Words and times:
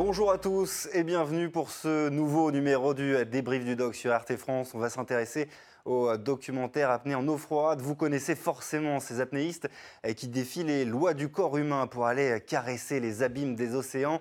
Bonjour 0.00 0.30
à 0.30 0.38
tous 0.38 0.88
et 0.92 1.02
bienvenue 1.02 1.50
pour 1.50 1.72
ce 1.72 2.08
nouveau 2.08 2.52
numéro 2.52 2.94
du 2.94 3.16
débrief 3.26 3.64
du 3.64 3.74
doc 3.74 3.96
sur 3.96 4.16
RT 4.16 4.36
France. 4.36 4.72
On 4.72 4.78
va 4.78 4.90
s'intéresser 4.90 5.48
au 5.84 6.16
documentaire 6.16 6.92
Apnée 6.92 7.16
en 7.16 7.26
eau 7.26 7.36
froide. 7.36 7.80
Vous 7.80 7.96
connaissez 7.96 8.36
forcément 8.36 9.00
ces 9.00 9.20
apnéistes 9.20 9.68
qui 10.16 10.28
défient 10.28 10.62
les 10.62 10.84
lois 10.84 11.14
du 11.14 11.30
corps 11.30 11.56
humain 11.56 11.88
pour 11.88 12.06
aller 12.06 12.40
caresser 12.46 13.00
les 13.00 13.24
abîmes 13.24 13.56
des 13.56 13.74
océans. 13.74 14.20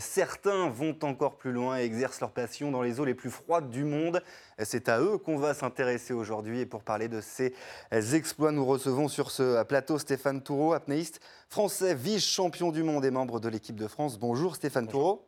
Certains 0.00 0.68
vont 0.68 0.98
encore 1.02 1.36
plus 1.36 1.50
loin 1.50 1.78
et 1.78 1.84
exercent 1.84 2.20
leur 2.20 2.32
passion 2.32 2.70
dans 2.70 2.82
les 2.82 3.00
eaux 3.00 3.06
les 3.06 3.14
plus 3.14 3.30
froides 3.30 3.70
du 3.70 3.84
monde. 3.84 4.22
C'est 4.62 4.90
à 4.90 5.00
eux 5.00 5.16
qu'on 5.16 5.38
va 5.38 5.54
s'intéresser 5.54 6.12
aujourd'hui. 6.12 6.60
Et 6.60 6.66
pour 6.66 6.82
parler 6.82 7.08
de 7.08 7.22
ces 7.22 7.54
exploits, 7.90 8.52
nous 8.52 8.66
recevons 8.66 9.08
sur 9.08 9.30
ce 9.30 9.62
plateau 9.64 9.98
Stéphane 9.98 10.42
Toureau, 10.42 10.74
apnéiste 10.74 11.20
français, 11.48 11.94
vice-champion 11.94 12.70
du 12.70 12.82
monde 12.82 13.04
et 13.06 13.10
membre 13.10 13.40
de 13.40 13.48
l'équipe 13.48 13.76
de 13.76 13.88
France. 13.88 14.18
Bonjour 14.18 14.56
Stéphane 14.56 14.88
Toureau. 14.88 15.26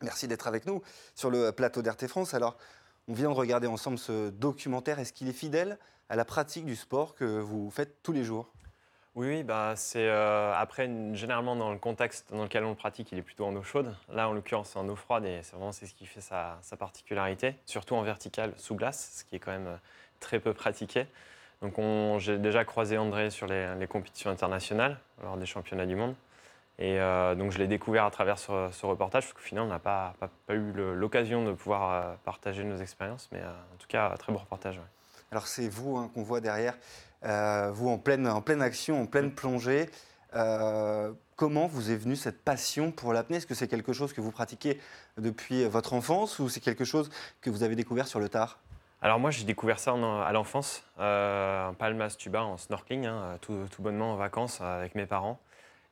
Merci 0.00 0.26
d'être 0.26 0.46
avec 0.46 0.64
nous 0.66 0.80
sur 1.14 1.30
le 1.30 1.52
plateau 1.52 1.82
d'RT 1.82 2.08
France. 2.08 2.32
Alors, 2.32 2.56
on 3.08 3.12
vient 3.12 3.28
de 3.28 3.34
regarder 3.34 3.66
ensemble 3.66 3.98
ce 3.98 4.30
documentaire. 4.30 5.00
Est-ce 5.00 5.12
qu'il 5.12 5.28
est 5.28 5.32
fidèle 5.32 5.78
à 6.08 6.16
la 6.16 6.24
pratique 6.24 6.64
du 6.64 6.76
sport 6.76 7.14
que 7.14 7.40
vous 7.40 7.70
faites 7.70 8.02
tous 8.02 8.12
les 8.12 8.24
jours? 8.24 8.52
Oui, 9.14 9.26
oui 9.26 9.42
bah, 9.42 9.74
c'est 9.76 10.08
euh, 10.08 10.54
après 10.56 10.90
généralement 11.12 11.54
dans 11.54 11.70
le 11.70 11.78
contexte 11.78 12.32
dans 12.32 12.44
lequel 12.44 12.64
on 12.64 12.70
le 12.70 12.74
pratique, 12.74 13.12
il 13.12 13.18
est 13.18 13.22
plutôt 13.22 13.44
en 13.44 13.54
eau 13.54 13.62
chaude. 13.62 13.94
Là, 14.10 14.28
en 14.28 14.32
l'occurrence, 14.32 14.70
c'est 14.70 14.78
en 14.78 14.88
eau 14.88 14.96
froide 14.96 15.26
et 15.26 15.40
c'est 15.42 15.54
vraiment 15.54 15.72
ce 15.72 15.84
qui 15.84 16.06
fait 16.06 16.22
sa, 16.22 16.58
particularité, 16.78 17.54
surtout 17.66 17.94
en 17.94 18.02
vertical 18.02 18.54
sous 18.56 18.74
glace, 18.74 19.18
ce 19.18 19.24
qui 19.24 19.36
est 19.36 19.38
quand 19.38 19.50
même 19.52 19.66
euh, 19.66 19.76
très 20.18 20.40
peu 20.40 20.54
pratiqué. 20.54 21.06
Donc, 21.60 21.74
j'ai 22.18 22.38
déjà 22.38 22.64
croisé 22.64 22.98
André 22.98 23.30
sur 23.30 23.46
les, 23.46 23.86
compétitions 23.88 24.30
internationales 24.30 24.98
lors 25.22 25.36
des 25.36 25.46
championnats 25.46 25.86
du 25.86 25.94
monde. 25.94 26.16
Et 26.80 26.98
euh, 26.98 27.36
donc, 27.36 27.52
je 27.52 27.58
l'ai 27.58 27.68
découvert 27.68 28.04
à 28.04 28.10
travers 28.10 28.38
ce, 28.38 28.84
reportage, 28.84 29.24
parce 29.24 29.32
qu'au 29.34 29.42
final, 29.42 29.64
on 29.64 29.68
n'a 29.68 29.78
pas, 29.78 30.16
pas, 30.18 30.54
eu 30.54 30.72
l'occasion 30.72 31.44
de 31.44 31.52
pouvoir 31.52 32.16
partager 32.24 32.64
nos 32.64 32.78
expériences, 32.78 33.28
mais 33.30 33.40
en 33.42 33.76
tout 33.78 33.86
cas, 33.86 34.10
très 34.16 34.32
beau 34.32 34.38
reportage. 34.38 34.80
Alors, 35.30 35.46
c'est 35.46 35.68
vous 35.68 35.96
hein, 35.96 36.10
qu'on 36.12 36.24
voit 36.24 36.40
derrière. 36.40 36.74
Euh, 37.24 37.70
vous 37.72 37.88
en 37.88 37.98
pleine, 37.98 38.26
en 38.26 38.40
pleine 38.40 38.62
action, 38.62 39.02
en 39.02 39.06
pleine 39.06 39.32
plongée. 39.32 39.88
Euh, 40.34 41.12
comment 41.36 41.66
vous 41.66 41.90
est 41.90 41.96
venue 41.96 42.16
cette 42.16 42.42
passion 42.42 42.90
pour 42.90 43.12
l'apnée? 43.12 43.36
Est-ce 43.36 43.46
que 43.46 43.54
c'est 43.54 43.68
quelque 43.68 43.92
chose 43.92 44.12
que 44.12 44.20
vous 44.20 44.30
pratiquez 44.30 44.80
depuis 45.18 45.64
votre 45.66 45.92
enfance 45.92 46.38
ou 46.38 46.48
c'est 46.48 46.60
quelque 46.60 46.84
chose 46.84 47.10
que 47.40 47.50
vous 47.50 47.62
avez 47.62 47.76
découvert 47.76 48.06
sur 48.06 48.18
le 48.18 48.28
tard? 48.28 48.58
Alors 49.02 49.18
moi 49.18 49.32
j'ai 49.32 49.44
découvert 49.44 49.80
ça 49.80 49.92
à 49.92 50.32
l'enfance, 50.32 50.84
euh, 51.00 51.68
un 51.68 51.74
palmas 51.74 52.14
tuba 52.16 52.44
en 52.44 52.56
snorkeling, 52.56 53.06
hein, 53.06 53.36
tout, 53.40 53.66
tout, 53.70 53.82
bonnement 53.82 54.12
en 54.12 54.16
vacances 54.16 54.60
avec 54.60 54.94
mes 54.94 55.06
parents. 55.06 55.40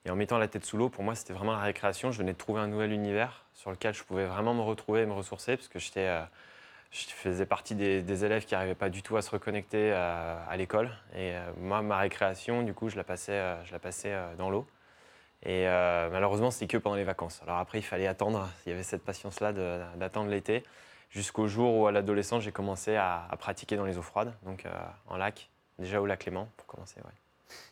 Et 0.05 0.11
en 0.11 0.17
mettant 0.17 0.39
la 0.39 0.47
tête 0.47 0.65
sous 0.65 0.77
l'eau, 0.77 0.89
pour 0.89 1.03
moi 1.03 1.17
c'était 1.17 1.33
vraiment 1.33 1.53
la 1.53 1.59
récréation. 1.59 2.13
Je 2.13 2.19
venais 2.19 2.33
de 2.33 2.39
trouver 2.39 2.61
un 2.61 2.69
nouvel 2.69 2.93
univers 2.93 3.45
sur 3.53 3.71
lequel 3.71 3.95
je 3.95 4.05
pouvais 4.05 4.27
vraiment 4.27 4.55
me 4.55 4.63
retrouver 4.63 5.03
et 5.03 5.07
me 5.07 5.13
ressourcer 5.13 5.57
parce 5.57 5.69
que 5.69 5.81
j'étais 5.81 6.09
je 6.91 7.07
faisais 7.07 7.47
partie 7.47 7.75
des, 7.75 8.25
élèves 8.25 8.45
qui 8.45 8.55
n'arrivaient 8.55 8.75
pas 8.75 8.91
du 8.91 9.03
tout 9.03 9.17
à 9.17 9.23
se 9.23 9.31
reconnecter 9.31 9.93
à, 9.93 10.57
l'école. 10.57 10.91
Et 11.15 11.35
euh, 11.35 11.53
moi, 11.59 11.83
ma 11.83 11.99
récréation, 11.99 12.63
du 12.63 12.75
coup, 12.75 12.89
je 12.89 12.97
la 12.97 13.05
passais, 13.05 13.33
euh, 13.33 13.65
je 13.65 13.73
la 13.73 13.79
passais 13.79 14.13
euh, 14.13 14.35
dans 14.37 14.51
l'eau. 14.51 14.67
Et 15.43 15.65
malheureusement, 15.65 16.51
c'était 16.51 16.67
que 16.67 16.77
pendant 16.77 16.97
les 16.97 17.05
vacances. 17.05 17.41
Alors 17.45 17.57
après, 17.57 17.79
il 17.79 17.83
fallait 17.83 18.07
attendre. 18.07 18.47
Il 18.67 18.71
y 18.71 18.73
avait 18.75 18.83
cette 18.83 19.03
patience-là 19.03 19.55
d'attendre 19.97 20.29
l'été, 20.29 20.65
jusqu'au 21.09 21.49
jour 21.49 21.79
où, 21.79 21.87
à 21.87 21.93
l'adolescence, 21.93 22.43
j'ai 22.43 22.53
commencé 22.53 22.95
à, 22.97 23.27
pratiquer 23.39 23.77
dans 23.77 23.87
les 23.87 23.97
eaux 23.97 24.03
froides, 24.03 24.35
donc 24.43 24.67
en 25.07 25.17
lac, 25.17 25.49
déjà 25.79 25.99
au 26.03 26.05
lac 26.05 26.27
Léman, 26.27 26.47
pour 26.59 26.67
commencer. 26.67 27.01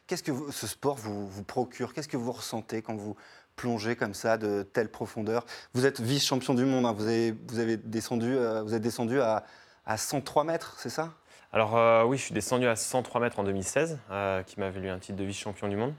Qu'est-ce 0.07 0.23
que 0.23 0.33
ce 0.51 0.67
sport 0.67 0.97
vous 0.97 1.45
procure? 1.45 1.93
Qu'est-ce 1.93 2.09
que 2.09 2.17
vous 2.17 2.33
ressentez 2.33 2.81
quand 2.81 2.97
vous 2.97 3.19
plonger 3.59 3.97
comme 3.97 4.15
ça 4.15 4.39
de 4.39 4.63
telle 4.63 4.89
profondeur. 4.89 5.45
Vous 5.75 5.85
êtes 5.85 6.01
vice-champion 6.01 6.55
du 6.55 6.65
monde, 6.65 6.87
hein. 6.87 6.93
vous, 6.93 7.07
avez, 7.07 7.77
descendu, 7.77 8.35
euh, 8.35 8.63
vous 8.63 8.73
êtes 8.73 8.81
descendu 8.81 9.21
à, 9.21 9.45
à 9.85 9.99
103 9.99 10.45
mètres, 10.45 10.77
c'est 10.79 10.89
ça? 10.89 11.13
Alors 11.53 11.77
euh, 11.77 12.05
oui, 12.05 12.17
je 12.17 12.23
suis 12.23 12.35
descendu 12.35 12.67
à 12.67 12.77
103 12.77 13.21
mètres 13.21 13.39
en 13.39 13.45
2016, 13.45 13.99
euh, 14.11 14.43
qui 14.45 14.61
m'a 14.61 14.71
valu 14.71 14.89
un 14.89 14.99
titre 14.99 15.19
de 15.19 15.25
vice-champion 15.25 15.69
du 15.69 15.77
monde. 15.77 15.93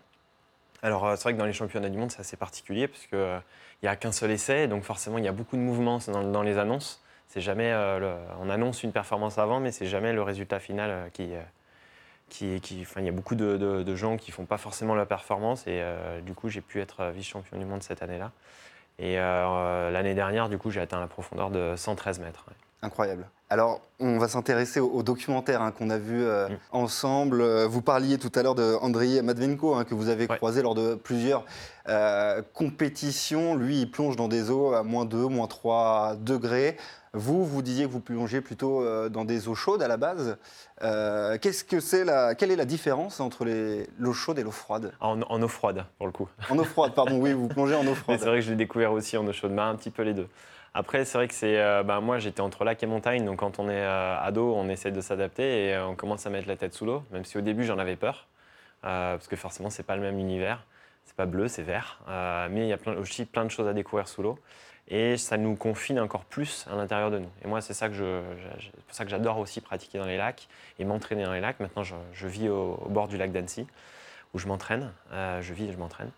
Alors 0.81 1.11
c'est 1.17 1.23
vrai 1.23 1.33
que 1.33 1.37
dans 1.37 1.45
les 1.45 1.53
championnats 1.53 1.89
du 1.89 1.97
monde, 1.97 2.09
c'est 2.09 2.21
assez 2.21 2.37
particulier, 2.37 2.87
parce 2.87 3.05
qu'il 3.05 3.41
n'y 3.83 3.89
a 3.89 3.95
qu'un 3.97 4.13
seul 4.13 4.31
essai, 4.31 4.67
donc 4.67 4.83
forcément 4.83 5.17
il 5.17 5.25
y 5.25 5.27
a 5.27 5.33
beaucoup 5.33 5.57
de 5.57 5.61
mouvements 5.61 5.99
dans, 6.07 6.41
les 6.41 6.57
annonces. 6.57 7.03
C'est 7.27 7.41
jamais, 7.41 7.75
on 8.39 8.49
annonce 8.49 8.83
une 8.83 8.93
performance 8.93 9.37
avant, 9.37 9.59
mais 9.59 9.73
c'est 9.73 9.87
jamais 9.87 10.13
le 10.13 10.23
résultat 10.23 10.61
final 10.61 11.11
qui, 11.11 11.33
il 12.41 13.05
y 13.05 13.09
a 13.09 13.11
beaucoup 13.11 13.35
de, 13.35 13.95
gens 13.95 14.17
qui 14.17 14.31
font 14.31 14.45
pas 14.45 14.57
forcément 14.57 14.95
la 14.95 15.05
performance 15.05 15.67
et 15.67 15.81
euh, 15.81 16.21
du 16.21 16.33
coup 16.33 16.49
j'ai 16.49 16.61
pu 16.61 16.79
être 16.79 17.09
vice-champion 17.09 17.57
du 17.57 17.65
monde 17.65 17.83
cette 17.83 18.03
année-là. 18.03 18.31
Et 18.99 19.17
euh, 19.17 19.89
l'année 19.91 20.13
dernière, 20.13 20.49
du 20.49 20.57
coup, 20.57 20.71
j'ai 20.71 20.81
atteint 20.81 20.99
la 20.99 21.07
profondeur 21.07 21.49
de 21.49 21.73
113 21.77 22.19
mètres. 22.19 22.45
Incroyable. 22.81 23.25
Alors, 23.49 23.81
on 23.99 24.17
va 24.19 24.27
s'intéresser 24.27 24.79
au, 24.79 25.01
documentaire 25.01 25.61
hein, 25.61 25.71
qu'on 25.71 25.89
a 25.89 25.97
vu 25.97 26.23
euh, 26.23 26.47
mm. 26.47 26.57
ensemble. 26.71 27.43
Vous 27.63 27.81
parliez 27.81 28.17
tout 28.17 28.31
à 28.35 28.43
l'heure 28.43 28.55
de 28.55 28.75
Andriy 28.81 29.21
Matvenko, 29.21 29.75
hein, 29.75 29.85
que 29.85 29.95
vous 29.95 30.09
avez 30.09 30.27
croisé 30.27 30.61
lors 30.61 30.75
de 30.75 30.95
plusieurs 30.95 31.45
compétitions. 32.53 33.55
Lui, 33.55 33.81
il 33.81 33.89
plonge 33.89 34.15
dans 34.15 34.27
des 34.27 34.51
eaux 34.51 34.73
à 34.73 34.83
moins 34.83 35.05
2, 35.05 35.27
moins 35.27 35.47
3 35.47 36.17
degrés. 36.17 36.77
Vous, 37.13 37.43
vous 37.43 37.61
disiez 37.63 37.85
que 37.85 37.91
vous 37.91 37.99
plongez 37.99 38.39
plutôt 38.39 38.83
euh, 38.83 39.09
dans 39.09 39.25
des 39.25 39.47
eaux 39.47 39.55
chaudes 39.55 39.81
à 39.81 39.87
la 39.87 39.97
base. 39.97 40.37
Euh, 40.83 41.37
qu'est-ce 41.41 41.63
que 41.63 41.79
c'est 41.79 42.05
la, 42.05 42.35
quelle 42.35 42.51
est 42.51 42.55
la 42.55 42.65
différence 42.65 43.19
entre 43.19 43.45
l'eau 43.97 44.13
chaude 44.13 44.37
et 44.37 44.43
l'eau 44.43 44.51
froide? 44.51 44.93
En, 44.99 45.19
eau 45.41 45.47
froide, 45.47 45.85
pour 45.97 46.05
le 46.05 46.11
coup. 46.11 46.29
En 46.49 46.57
eau 46.59 46.63
froide, 46.63 46.93
pardon, 46.93 47.19
oui, 47.19 47.33
vous 47.33 47.47
plongez 47.47 47.75
en 47.75 47.85
eau 47.87 47.95
froide. 47.95 48.19
C'est 48.19 48.27
vrai 48.27 48.39
que 48.39 48.45
je 48.45 48.51
l'ai 48.51 48.57
découvert 48.57 48.91
aussi 48.91 49.17
en 49.17 49.25
eau 49.25 49.33
chaude, 49.33 49.51
mais 49.51 49.61
un 49.61 49.75
petit 49.75 49.89
peu 49.89 50.03
les 50.03 50.13
deux. 50.13 50.27
Après, 50.75 51.03
c'est 51.03 51.17
vrai 51.17 51.27
que 51.27 51.33
c'est. 51.33 51.59
Euh, 51.59 51.81
bah, 51.81 51.99
moi, 51.99 52.19
j'étais 52.19 52.41
entre 52.41 52.63
lac 52.63 52.81
et 52.83 52.85
montagne, 52.85 53.25
donc 53.25 53.38
quand 53.39 53.59
on 53.59 53.69
est 53.69 53.83
ado, 53.83 54.53
on 54.53 54.67
essaie 54.67 54.91
de 54.91 55.01
s'adapter 55.01 55.69
et 55.69 55.77
on 55.79 55.95
commence 55.95 56.25
à 56.25 56.29
mettre 56.29 56.47
la 56.47 56.57
tête 56.57 56.73
sous 56.73 56.85
l'eau, 56.85 57.03
même 57.11 57.23
si 57.23 57.37
au 57.37 57.41
début, 57.41 57.63
j'en 57.63 57.79
avais 57.79 57.95
peur, 57.95 58.27
parce 58.81 59.27
que 59.27 59.35
forcément, 59.35 59.69
c'est 59.69 59.83
pas 59.83 59.95
le 59.95 60.01
même 60.01 60.19
univers. 60.19 60.65
C'est 61.05 61.15
pas 61.15 61.25
bleu, 61.25 61.47
c'est 61.47 61.63
vert, 61.63 62.01
mais 62.51 62.67
il 62.67 62.67
y 62.67 62.73
a 62.73 62.77
aussi 62.99 63.25
plein 63.25 63.45
de 63.45 63.49
choses 63.49 63.67
à 63.67 63.73
découvrir 63.73 64.07
sous 64.07 64.21
l'eau 64.21 64.37
et 64.89 65.17
ça 65.17 65.37
nous 65.37 65.55
confine 65.55 65.99
encore 65.99 66.25
plus 66.25 66.65
à 66.69 66.75
l'intérieur 66.75 67.11
de 67.11 67.19
nous. 67.19 67.29
Et 67.43 67.47
moi, 67.47 67.61
c'est 67.61 67.73
ça 67.73 67.89
que 67.89 68.21
pour 68.87 68.95
ça 68.95 69.05
que 69.05 69.11
j'adore 69.11 69.37
aussi 69.37 69.61
pratiquer 69.61 69.99
dans 69.99 70.05
les 70.05 70.17
lacs 70.17 70.47
et 70.79 70.85
m'entraîner 70.85 71.23
dans 71.23 71.33
les 71.33 71.41
lacs. 71.41 71.59
Maintenant, 71.59 71.83
je, 71.83 72.27
vis 72.27 72.49
au, 72.49 72.75
bord 72.89 73.07
du 73.07 73.17
lac 73.17 73.31
d'Annecy, 73.31 73.67
où 74.33 74.39
je 74.39 74.47
m'entraîne. 74.47 74.91
Euh, 75.11 75.41
je 75.41 75.53
vis 75.53 75.65
et 75.65 75.71
je 75.71 75.77
m'entraîne. 75.77 76.09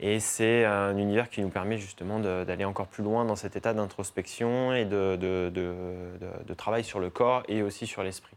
Et 0.00 0.20
c'est 0.20 0.64
un 0.64 0.96
univers 0.96 1.28
qui 1.28 1.40
nous 1.40 1.48
permet 1.48 1.76
justement 1.76 2.20
d'aller 2.20 2.64
encore 2.64 2.86
plus 2.86 3.02
loin 3.02 3.24
dans 3.24 3.34
cet 3.34 3.56
état 3.56 3.74
d'introspection 3.74 4.72
et 4.72 4.84
de, 4.84 6.54
travail 6.56 6.84
sur 6.84 7.00
le 7.00 7.10
corps 7.10 7.42
et 7.48 7.62
aussi 7.62 7.86
sur 7.86 8.02
l'esprit. 8.04 8.36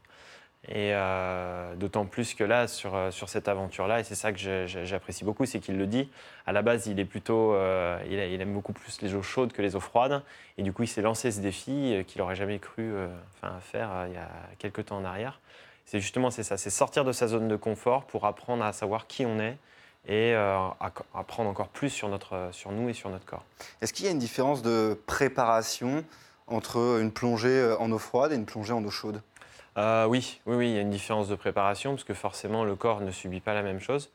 Et 0.67 0.93
euh, 0.93 1.73
d'autant 1.75 2.05
plus 2.05 2.35
que 2.35 2.43
là, 2.43 2.67
sur, 2.67 2.95
euh, 2.95 3.09
sur 3.09 3.29
cette 3.29 3.47
aventure-là, 3.47 3.99
et 3.99 4.03
c'est 4.03 4.13
ça 4.13 4.31
que 4.31 4.67
j'apprécie 4.67 5.25
beaucoup, 5.25 5.47
c'est 5.47 5.59
qu'il 5.59 5.75
le 5.75 5.87
dit. 5.87 6.07
À 6.45 6.51
la 6.51 6.61
base, 6.61 6.85
il 6.85 6.99
est 6.99 7.05
plutôt, 7.05 7.55
euh, 7.55 7.99
il, 8.07 8.19
aime 8.19 8.53
beaucoup 8.53 8.71
plus 8.71 9.01
les 9.01 9.15
eaux 9.15 9.23
chaudes 9.23 9.53
que 9.53 9.63
les 9.63 9.75
eaux 9.75 9.79
froides. 9.79 10.21
Et 10.59 10.63
du 10.63 10.71
coup, 10.71 10.83
il 10.83 10.87
s'est 10.87 11.01
lancé 11.01 11.31
ce 11.31 11.39
défi 11.39 12.03
qu'il 12.07 12.21
n'aurait 12.21 12.35
jamais 12.35 12.59
cru 12.59 12.93
faire 13.61 14.05
il 14.07 14.13
y 14.13 14.17
a 14.17 14.29
quelques 14.59 14.85
temps 14.85 14.97
en 14.97 15.05
arrière. 15.05 15.39
C'est 15.85 15.99
justement 15.99 16.29
c'est 16.29 16.43
ça, 16.43 16.57
c'est 16.57 16.69
sortir 16.69 17.05
de 17.05 17.11
sa 17.11 17.27
zone 17.27 17.47
de 17.47 17.55
confort 17.55 18.05
pour 18.05 18.25
apprendre 18.25 18.63
à 18.63 18.71
savoir 18.71 19.07
qui 19.07 19.25
on 19.25 19.39
est 19.39 19.57
et 20.07 20.33
apprendre 21.13 21.49
encore 21.49 21.67
plus 21.67 21.89
sur, 21.89 22.09
notre, 22.09 22.49
sur 22.51 22.71
nous 22.71 22.89
et 22.89 22.93
sur 22.93 23.09
notre 23.09 23.25
corps. 23.25 23.43
Est-ce 23.81 23.93
qu'il 23.93 24.05
y 24.05 24.07
a 24.07 24.11
une 24.11 24.19
différence 24.19 24.61
de 24.61 24.99
préparation 25.05 26.03
entre 26.47 26.99
une 26.99 27.11
plongée 27.11 27.75
en 27.79 27.91
eau 27.91 27.99
froide 27.99 28.31
et 28.31 28.35
une 28.35 28.45
plongée 28.45 28.73
en 28.73 28.83
eau 28.83 28.89
chaude? 28.89 29.21
Euh, 29.77 30.05
oui, 30.05 30.41
oui, 30.45 30.55
oui, 30.55 30.69
il 30.69 30.75
y 30.75 30.77
a 30.77 30.81
une 30.81 30.89
différence 30.89 31.29
de 31.29 31.35
préparation 31.35 31.91
parce 31.91 32.03
que 32.03 32.13
forcément 32.13 32.65
le 32.65 32.75
corps 32.75 33.01
ne 33.01 33.11
subit 33.11 33.39
pas 33.39 33.53
la 33.53 33.61
même 33.61 33.79
chose. 33.79 34.09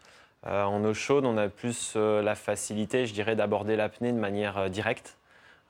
Euh, 0.47 0.65
en 0.65 0.85
eau 0.85 0.95
chaude, 0.95 1.25
on 1.25 1.37
a 1.39 1.49
plus 1.49 1.95
euh, 1.97 2.23
la 2.23 2.35
facilité, 2.35 3.07
je 3.07 3.15
dirais, 3.15 3.37
d'aborder 3.37 3.75
l'apnée 3.75 4.13
de 4.13 4.19
manière 4.19 4.69
directe. 4.71 5.17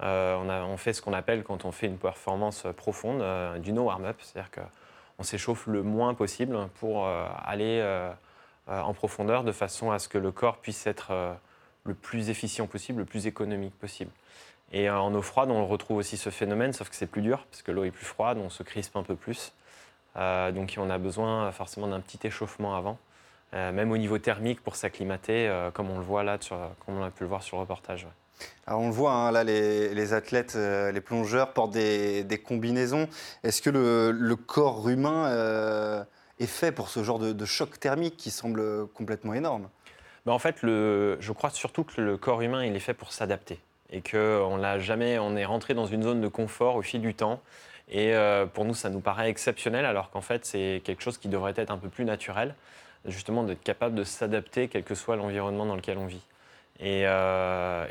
On, 0.00 0.76
fait 0.76 0.92
ce 0.92 1.00
qu'on 1.00 1.14
appelle, 1.14 1.42
quand 1.42 1.64
on 1.64 1.72
fait 1.72 1.86
une 1.86 1.96
performance 1.96 2.66
profonde, 2.76 3.24
du 3.62 3.72
no 3.72 3.84
warm-up, 3.84 4.16
c'est-à-dire 4.20 4.50
qu'on 4.50 5.22
s'échauffe 5.22 5.66
le 5.66 5.82
moins 5.82 6.12
possible 6.12 6.68
pour 6.80 7.08
aller 7.08 7.80
en 8.68 8.94
profondeur 8.94 9.44
de 9.44 9.52
façon 9.52 9.90
à 9.90 9.98
ce 9.98 10.08
que 10.08 10.18
le 10.18 10.32
corps 10.32 10.58
puisse 10.58 10.86
être 10.86 11.36
le 11.84 11.94
plus 11.94 12.30
efficient 12.30 12.66
possible, 12.66 13.00
le 13.00 13.04
plus 13.04 13.26
économique 13.26 13.78
possible. 13.78 14.10
Et 14.72 14.90
en 14.90 15.14
eau 15.14 15.22
froide, 15.22 15.50
on 15.50 15.66
retrouve 15.66 15.98
aussi 15.98 16.16
ce 16.16 16.30
phénomène, 16.30 16.72
sauf 16.72 16.88
que 16.88 16.96
c'est 16.96 17.06
plus 17.06 17.22
dur, 17.22 17.46
parce 17.50 17.62
que 17.62 17.70
l'eau 17.70 17.84
est 17.84 17.90
plus 17.90 18.04
froide, 18.04 18.38
on 18.38 18.50
se 18.50 18.62
crispe 18.62 18.96
un 18.96 19.02
peu 19.02 19.14
plus. 19.14 19.52
Euh, 20.16 20.50
donc 20.50 20.74
on 20.78 20.90
a 20.90 20.98
besoin 20.98 21.50
forcément 21.52 21.88
d'un 21.88 22.00
petit 22.00 22.26
échauffement 22.26 22.76
avant, 22.76 22.98
euh, 23.54 23.70
même 23.72 23.92
au 23.92 23.98
niveau 23.98 24.18
thermique 24.18 24.62
pour 24.62 24.76
s'acclimater, 24.76 25.48
euh, 25.48 25.70
comme 25.70 25.90
on 25.90 25.98
le 25.98 26.04
voit 26.04 26.24
là, 26.24 26.38
comme 26.84 26.98
on 26.98 27.04
a 27.04 27.10
pu 27.10 27.22
le 27.22 27.28
voir 27.28 27.42
sur 27.42 27.58
le 27.58 27.62
reportage. 27.62 28.06
Alors 28.66 28.80
on 28.80 28.88
le 28.88 28.94
voit, 28.94 29.12
hein, 29.12 29.30
là, 29.30 29.44
les, 29.44 30.12
athlètes, 30.12 30.56
les 30.56 31.00
plongeurs 31.00 31.52
portent 31.52 31.72
des, 31.72 32.42
combinaisons. 32.44 33.08
Est-ce 33.44 33.62
que 33.62 33.70
le, 33.70 34.36
corps 34.36 34.88
humain 34.88 36.04
est 36.38 36.46
fait 36.46 36.72
pour 36.72 36.88
ce 36.88 37.02
genre 37.02 37.18
de, 37.18 37.44
choc 37.44 37.78
thermique 37.80 38.16
qui 38.16 38.30
semble 38.30 38.86
complètement 38.88 39.34
énorme 39.34 39.68
ben, 40.24 40.32
En 40.32 40.38
fait, 40.38 40.56
je 40.62 41.32
crois 41.32 41.50
surtout 41.50 41.84
que 41.84 42.00
le 42.00 42.16
corps 42.16 42.42
humain 42.42 42.64
il 42.64 42.74
est 42.76 42.80
fait 42.80 42.94
pour 42.94 43.12
s'adapter. 43.12 43.58
et 43.90 44.02
qu'on 44.02 44.56
l'a 44.56 44.78
jamais, 44.78 45.18
on 45.18 45.36
est 45.36 45.44
rentré 45.44 45.74
dans 45.74 45.86
une 45.86 46.02
zone 46.02 46.20
de 46.20 46.28
confort 46.28 46.76
au 46.76 46.82
fil 46.82 47.00
du 47.00 47.14
temps. 47.14 47.40
Et 47.88 48.14
euh, 48.14 48.46
pour 48.46 48.64
nous, 48.64 48.74
ça 48.74 48.90
nous 48.90 49.00
paraît 49.00 49.28
exceptionnel, 49.28 49.84
alors 49.84 50.10
qu'en 50.10 50.20
fait, 50.20 50.44
c'est 50.44 50.82
quelque 50.84 51.02
chose 51.02 51.18
qui 51.18 51.28
devrait 51.28 51.54
être 51.56 51.70
un 51.70 51.78
peu 51.78 51.88
plus 51.88 52.04
naturel, 52.04 52.54
justement 53.04 53.44
d'être 53.44 53.62
capable 53.62 53.94
de 53.94 54.04
s'adapter, 54.04 54.68
quel 54.68 54.82
que 54.82 54.94
soit 54.94 55.16
l'environnement 55.16 55.66
dans 55.66 55.76
lequel 55.76 55.98
on 55.98 56.06
vit. 56.06 56.22
Et, 56.80 57.04
euh, 57.06 57.86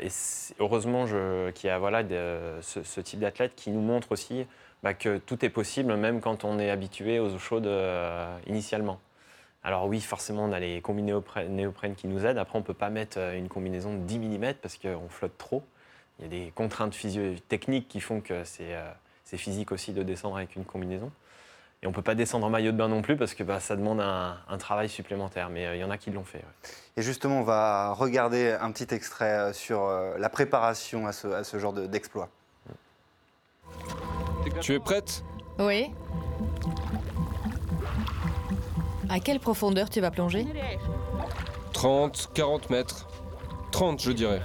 heureusement 0.60 1.06
qu'il 1.54 1.68
y 1.68 1.70
a 1.70 1.78
voilà, 1.78 2.02
ce, 2.60 3.00
type 3.00 3.20
d'athlète 3.20 3.54
qui 3.56 3.70
nous 3.70 3.80
montre 3.80 4.12
aussi 4.12 4.46
bah, 4.82 4.94
que 4.94 5.18
tout 5.18 5.44
est 5.44 5.50
possible, 5.50 5.96
même 5.96 6.20
quand 6.20 6.44
on 6.44 6.58
est 6.58 6.70
habitué 6.70 7.18
aux 7.18 7.34
eaux 7.34 7.38
chaudes 7.38 7.66
euh, 7.66 8.38
initialement. 8.46 9.00
Alors 9.64 9.86
oui, 9.86 10.00
forcément, 10.00 10.44
on 10.44 10.52
a 10.52 10.60
les 10.60 10.80
combinés 10.80 11.14
néoprènes 11.48 11.96
qui 11.96 12.06
nous 12.06 12.24
aident. 12.24 12.38
Après, 12.38 12.56
on 12.56 12.60
ne 12.60 12.66
peut 12.66 12.74
pas 12.74 12.90
mettre 12.90 13.18
une 13.18 13.48
combinaison 13.48 13.94
de 13.94 13.98
10 13.98 14.18
mm 14.18 14.54
parce 14.62 14.78
qu'on 14.78 15.08
flotte 15.08 15.36
trop. 15.38 15.64
Il 16.18 16.24
y 16.24 16.26
a 16.26 16.30
des 16.30 16.52
contraintes 16.54 16.96
techniques 17.48 17.88
qui 17.88 18.00
font 18.00 18.20
que 18.20 18.44
c'est 18.44 18.76
c'est 19.26 19.36
physique 19.36 19.72
aussi 19.72 19.92
de 19.92 20.02
descendre 20.02 20.36
avec 20.36 20.56
une 20.56 20.64
combinaison. 20.64 21.10
Et 21.82 21.86
on 21.86 21.90
ne 21.90 21.94
peut 21.94 22.02
pas 22.02 22.14
descendre 22.14 22.46
en 22.46 22.50
maillot 22.50 22.72
de 22.72 22.76
bain 22.76 22.88
non 22.88 23.02
plus 23.02 23.16
parce 23.16 23.34
que 23.34 23.42
bah, 23.42 23.60
ça 23.60 23.76
demande 23.76 24.00
un, 24.00 24.58
travail 24.58 24.88
supplémentaire. 24.88 25.50
Mais 25.50 25.66
euh, 25.66 25.76
il 25.76 25.80
y 25.80 25.84
en 25.84 25.90
a 25.90 25.98
qui 25.98 26.10
l'ont 26.10 26.24
fait. 26.24 26.42
Et 26.96 27.02
justement, 27.02 27.40
on 27.40 27.42
va 27.42 27.92
regarder 27.92 28.56
un 28.58 28.70
petit 28.70 28.94
extrait 28.94 29.32
euh, 29.32 29.52
sur 29.52 29.82
euh, 29.82 30.16
la 30.16 30.28
préparation 30.28 31.06
à 31.06 31.12
ce, 31.12 31.58
genre 31.58 31.72
d'exploit. 31.72 32.30
Tu 34.60 34.74
es 34.74 34.78
prête 34.78 35.24
Oui. 35.58 35.90
À 39.08 39.20
quelle 39.20 39.40
profondeur 39.40 39.88
tu 39.88 40.00
vas 40.00 40.10
plonger 40.10 40.46
30, 41.72 42.30
40 42.34 42.70
mètres. 42.70 43.06
30, 43.70 44.00
je 44.00 44.12
dirais. 44.12 44.42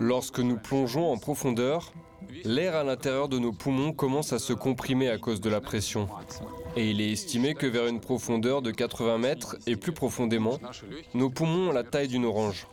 Lorsque 0.00 0.40
nous 0.40 0.56
plongeons 0.56 1.12
en 1.12 1.18
profondeur, 1.18 1.92
l'air 2.44 2.76
à 2.76 2.84
l'intérieur 2.84 3.28
de 3.28 3.38
nos 3.38 3.52
poumons 3.52 3.92
commence 3.92 4.32
à 4.32 4.38
se 4.38 4.52
comprimer 4.52 5.08
à 5.08 5.18
cause 5.18 5.40
de 5.40 5.50
la 5.50 5.60
pression. 5.60 6.08
Et 6.76 6.90
il 6.90 7.00
est 7.00 7.10
estimé 7.10 7.54
que 7.54 7.66
vers 7.66 7.86
une 7.86 8.00
profondeur 8.00 8.62
de 8.62 8.70
80 8.70 9.18
mètres 9.18 9.56
et 9.66 9.76
plus 9.76 9.92
profondément, 9.92 10.58
nos 11.14 11.30
poumons 11.30 11.70
ont 11.70 11.72
la 11.72 11.84
taille 11.84 12.08
d'une 12.08 12.24
orange. 12.24 12.66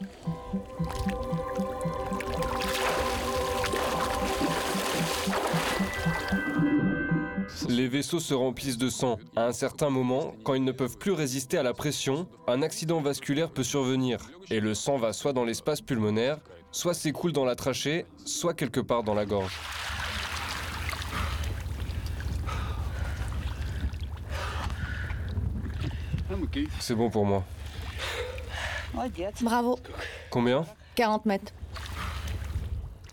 Les 7.70 7.88
vaisseaux 7.88 8.20
se 8.20 8.34
remplissent 8.34 8.78
de 8.78 8.90
sang. 8.90 9.18
À 9.36 9.46
un 9.46 9.52
certain 9.52 9.90
moment, 9.90 10.36
quand 10.44 10.54
ils 10.54 10.64
ne 10.64 10.72
peuvent 10.72 10.98
plus 10.98 11.12
résister 11.12 11.58
à 11.58 11.64
la 11.64 11.74
pression, 11.74 12.28
un 12.48 12.62
accident 12.62 13.02
vasculaire 13.02 13.50
peut 13.52 13.64
survenir 13.64 14.20
et 14.50 14.60
le 14.60 14.74
sang 14.74 14.98
va 14.98 15.12
soit 15.12 15.34
dans 15.34 15.44
l'espace 15.44 15.82
pulmonaire, 15.82 16.40
soit 16.72 16.94
s'écoule 16.94 17.32
dans 17.32 17.46
la 17.46 17.56
trachée, 17.56 18.06
soit 18.26 18.54
quelque 18.54 18.80
part 18.80 19.04
dans 19.04 19.14
la 19.14 19.26
gorge. 19.26 19.58
C'est 26.80 26.96
bon 26.96 27.10
pour 27.10 27.26
moi. 27.26 27.44
Bravo. 29.42 29.80
Combien? 30.30 30.66
40 30.96 31.26
mètres. 31.26 31.54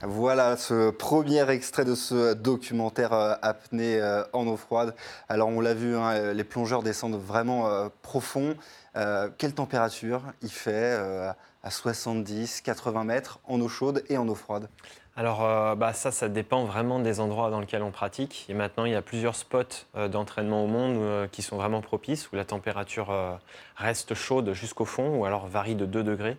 Voilà 0.06 0.58
ce 0.58 0.90
premier 0.90 1.48
extrait 1.48 1.86
de 1.86 1.94
ce 1.94 2.34
documentaire 2.34 3.14
euh, 3.14 3.34
apnée 3.40 3.98
euh, 3.98 4.22
en 4.34 4.46
eau 4.46 4.56
froide. 4.58 4.94
Alors 5.30 5.48
on 5.48 5.62
l'a 5.62 5.72
vu, 5.72 5.96
hein, 5.96 6.34
les 6.34 6.44
plongeurs 6.44 6.82
descendent 6.82 7.18
vraiment 7.18 7.68
euh, 7.68 7.88
profond. 8.02 8.54
quelle 9.38 9.54
température 9.54 10.20
il 10.42 10.50
fait 10.50 10.92
à 11.62 11.70
70, 11.70 12.60
80 12.60 13.04
mètres 13.04 13.40
en 13.48 13.60
eau 13.60 13.68
chaude 13.68 14.04
et 14.08 14.18
en 14.18 14.28
eau 14.28 14.34
froide? 14.34 14.68
Alors 15.16 15.76
bah 15.76 15.92
ça, 15.92 16.12
ça 16.12 16.28
dépend 16.28 16.64
vraiment 16.64 17.00
des 17.00 17.18
endroits 17.18 17.50
dans 17.50 17.60
lesquels 17.60 17.82
on 17.82 17.90
pratique. 17.90 18.46
Et 18.48 18.54
maintenant, 18.54 18.84
il 18.84 18.92
y 18.92 18.96
a 18.96 19.02
plusieurs 19.02 19.34
spots 19.34 19.86
d'entraînement 20.08 20.62
au 20.62 20.68
monde 20.68 21.28
qui 21.30 21.42
sont 21.42 21.56
vraiment 21.56 21.80
propices, 21.80 22.30
où 22.30 22.36
la 22.36 22.44
température 22.44 23.12
reste 23.76 24.14
chaude 24.14 24.52
jusqu'au 24.52 24.84
fond, 24.84 25.16
ou 25.16 25.24
alors 25.24 25.48
varie 25.48 25.74
de 25.74 25.86
2 25.86 26.04
degrés. 26.04 26.36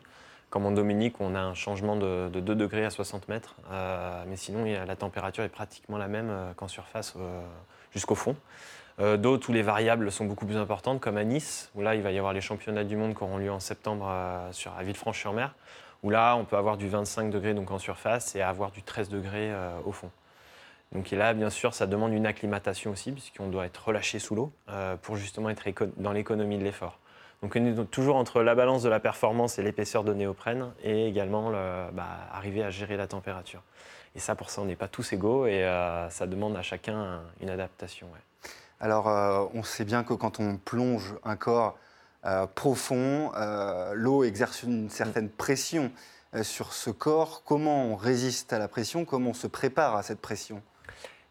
Comme 0.56 0.68
en 0.68 0.72
Dominique, 0.72 1.19
on 1.19 1.36
a 1.36 1.42
un 1.42 1.54
changement 1.54 1.98
de, 1.98 2.30
2 2.30 2.56
degrés 2.56 2.86
à 2.86 2.90
60 2.90 3.28
mètres. 3.28 3.57
Euh, 3.72 4.24
mais 4.25 4.38
sinon, 4.38 4.63
la 4.63 4.96
température 4.96 5.44
est 5.44 5.50
pratiquement 5.50 5.98
la 5.98 6.07
même 6.07 6.30
euh, 6.30 6.54
qu'en 6.54 6.69
surface 6.69 7.13
euh, 7.18 7.42
jusqu'au 7.92 8.16
fond. 8.16 8.38
D'autres 9.18 9.50
où 9.50 9.52
les 9.52 9.63
variables 9.63 10.10
sont 10.13 10.24
beaucoup 10.24 10.46
plus 10.46 10.56
importantes, 10.56 11.02
comme 11.02 11.18
à 11.18 11.25
Nice, 11.25 11.69
où 11.75 11.81
là, 11.81 11.96
il 11.96 12.02
va 12.02 12.13
y 12.13 12.18
avoir 12.18 12.31
les 12.31 12.40
championnats 12.40 12.86
du 12.86 12.96
monde 12.96 13.16
qui 13.18 13.24
auront 13.24 13.38
lieu 13.38 13.52
en 13.52 13.60
septembre 13.60 14.10
sur, 14.52 14.72
à 14.72 14.84
Villefranche-sur-Mer, 14.84 15.54
où 16.04 16.10
là, 16.10 16.38
on 16.38 16.46
peut 16.46 16.56
avoir 16.56 16.78
du 16.78 16.88
25 16.88 17.31
degrés 17.31 17.54
donc 17.54 17.72
en 17.72 17.78
surface 17.78 18.34
et 18.38 18.42
avoir 18.42 18.72
du 18.72 18.81
13 18.81 19.10
degrés 19.10 19.51
au 19.84 19.92
fond. 19.92 20.10
Donc 20.94 21.12
là, 21.12 21.34
bien 21.34 21.50
sûr, 21.50 21.74
ça 21.74 21.86
demande 21.86 22.13
une 22.13 22.25
acclimatation 22.25 22.92
aussi, 22.92 23.12
puisqu'on 23.12 23.50
doit 23.50 23.66
être 23.66 23.86
relâché 23.86 24.19
sous 24.19 24.36
l'eau 24.36 24.54
pour 25.01 25.18
justement 25.18 25.50
être 25.50 25.68
dans 25.98 26.13
l'économie 26.13 26.58
de 26.58 26.63
l'effort. 26.63 26.98
Donc 27.42 27.56
on 27.56 27.66
est 27.66 27.92
toujours 27.92 28.16
entre 28.16 28.42
la 28.42 28.56
balance 28.56 28.84
de 28.84 28.90
la 28.90 29.00
performance 29.00 29.60
et 29.60 29.64
l'épaisseur 29.64 30.04
de 30.04 30.14
néoprène 30.14 30.72
et 30.84 31.08
également 31.08 31.52
bah, 31.52 32.08
arriver 32.32 32.64
à 32.64 32.70
gérer 32.70 32.98
la 32.98 33.08
température. 33.08 33.62
Et 34.16 34.20
ça, 34.20 34.34
pour 34.36 34.50
ça, 34.50 34.62
on 34.62 34.66
n'est 34.66 34.78
pas 34.78 34.88
tous 34.88 35.12
égaux 35.12 35.46
et 35.46 35.66
euh, 35.66 36.10
ça 36.10 36.26
demande 36.26 36.56
à 36.56 36.62
chacun 36.62 37.22
une 37.42 37.50
adaptation. 37.50 38.08
Alors, 38.80 39.10
euh, 39.10 39.46
on 39.54 39.64
sait 39.64 39.84
bien 39.84 40.04
que 40.04 40.14
quand 40.14 40.40
on 40.40 40.58
plonge 40.58 41.16
un 41.24 41.36
corps 41.36 41.78
euh, 42.26 42.48
profond, 42.48 43.32
l'eau 43.94 44.24
exerce 44.24 44.64
une 44.64 44.90
certaine 44.90 45.30
pression 45.30 45.92
sur 46.42 46.74
ce 46.74 46.90
corps. 46.90 47.44
Comment 47.46 47.86
on 47.86 47.96
résiste 47.96 48.54
à 48.54 48.60
la 48.60 48.68
pression? 48.68 49.06
Comment 49.06 49.32
on 49.32 49.34
se 49.34 49.48
prépare 49.48 49.96
à 49.96 50.04
cette 50.04 50.22
pression? 50.22 50.62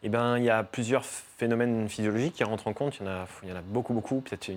Eh 0.03 0.11
ben, 0.11 0.37
il 0.37 0.45
y 0.45 0.51
a 0.51 0.63
plusieurs 0.63 1.05
phénomènes 1.05 1.89
physiologiques 1.89 2.35
qui 2.35 2.45
rentrent 2.45 2.69
en 2.69 2.75
compte. 2.75 2.99
Il 3.01 3.07
y 3.07 3.09
en 3.09 3.13
a, 3.13 3.27
il 3.43 3.49
y 3.49 3.53
en 3.53 3.57
a 3.57 3.63
beaucoup, 3.63 3.95
beaucoup, 3.95 4.21
peut-être 4.21 4.51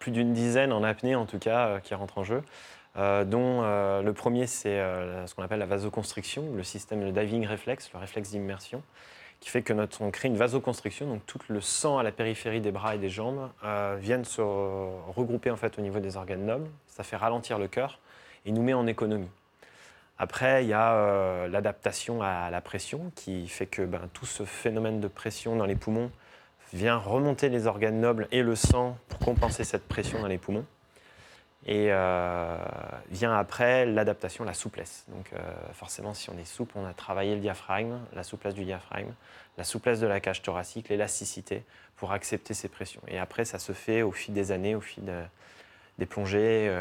plus 0.00 0.10
d'une 0.10 0.32
dizaine 0.32 0.72
en 0.72 0.82
apnée 0.82 1.14
en 1.14 1.26
tout 1.26 1.38
cas, 1.38 1.68
euh, 1.68 1.78
qui 1.78 1.94
rentrent 1.94 2.18
en 2.18 2.24
jeu. 2.24 2.42
Euh, 2.96 3.24
dont 3.24 3.62
euh, 3.62 4.02
le 4.02 4.12
premier, 4.12 4.48
c'est 4.48 4.80
ce 5.26 5.32
qu'on 5.36 5.44
appelle 5.44 5.60
la 5.60 5.66
vasoconstriction, 5.66 6.52
le 6.56 6.64
système 6.64 7.04
de 7.04 7.12
diving 7.12 7.46
reflex, 7.46 7.92
le 7.92 8.00
réflexe 8.00 8.30
d'immersion, 8.30 8.82
qui 9.38 9.48
fait 9.48 9.62
que 9.62 9.72
notre, 9.72 10.02
on 10.02 10.10
crée 10.10 10.26
une 10.26 10.36
vasoconstriction, 10.36 11.06
donc 11.06 11.24
tout 11.26 11.38
le 11.48 11.60
sang 11.60 11.98
à 11.98 12.02
la 12.02 12.10
périphérie 12.10 12.60
des 12.60 12.72
bras 12.72 12.96
et 12.96 12.98
des 12.98 13.08
jambes 13.08 13.48
viennent 14.00 14.24
se 14.24 14.42
regrouper 14.42 15.50
en 15.50 15.56
fait 15.56 15.78
au 15.78 15.82
niveau 15.82 16.00
des 16.00 16.16
organes 16.16 16.44
nobles. 16.44 16.68
Ça 16.88 17.04
fait 17.04 17.16
ralentir 17.16 17.58
le 17.58 17.68
cœur 17.68 18.00
et 18.44 18.52
nous 18.52 18.62
met 18.62 18.74
en 18.74 18.86
économie. 18.86 19.30
Après, 20.18 20.64
il 20.64 20.68
y 20.68 20.74
a 20.74 21.46
l'adaptation 21.46 22.20
à 22.20 22.50
la 22.50 22.60
pression 22.60 23.12
qui 23.14 23.48
fait 23.48 23.66
que 23.66 23.82
ben, 23.82 24.10
tout 24.12 24.26
ce 24.26 24.44
phénomène 24.44 25.00
de 25.00 25.08
pression 25.08 25.56
dans 25.56 25.64
les 25.64 25.76
poumons 25.76 26.10
vient 26.72 26.96
remonter 26.96 27.48
les 27.48 27.66
organes 27.66 28.00
nobles 28.00 28.28
et 28.30 28.42
le 28.42 28.54
sang 28.56 28.96
pour 29.08 29.18
compenser 29.18 29.64
cette 29.64 29.86
pression 29.86 30.20
dans 30.20 30.26
les 30.26 30.38
poumons. 30.38 30.64
Et 31.66 31.88
euh, 31.90 32.56
vient 33.10 33.36
après 33.36 33.84
l'adaptation, 33.84 34.44
la 34.44 34.54
souplesse. 34.54 35.04
Donc 35.08 35.30
euh, 35.32 35.38
forcément, 35.74 36.14
si 36.14 36.30
on 36.30 36.38
est 36.38 36.46
souple, 36.46 36.72
on 36.76 36.86
a 36.86 36.94
travaillé 36.94 37.34
le 37.34 37.40
diaphragme, 37.40 37.98
la 38.14 38.22
souplesse 38.22 38.54
du 38.54 38.64
diaphragme, 38.64 39.12
la 39.58 39.64
souplesse 39.64 40.00
de 40.00 40.06
la 40.06 40.20
cage 40.20 40.40
thoracique, 40.40 40.88
l'élasticité 40.88 41.64
pour 41.96 42.12
accepter 42.12 42.54
ces 42.54 42.68
pressions. 42.68 43.02
Et 43.08 43.18
après, 43.18 43.44
ça 43.44 43.58
se 43.58 43.72
fait 43.72 44.00
au 44.00 44.10
fil 44.10 44.32
des 44.32 44.52
années, 44.52 44.74
au 44.74 44.80
fil 44.80 45.12
des 45.98 46.06
plongées, 46.06 46.74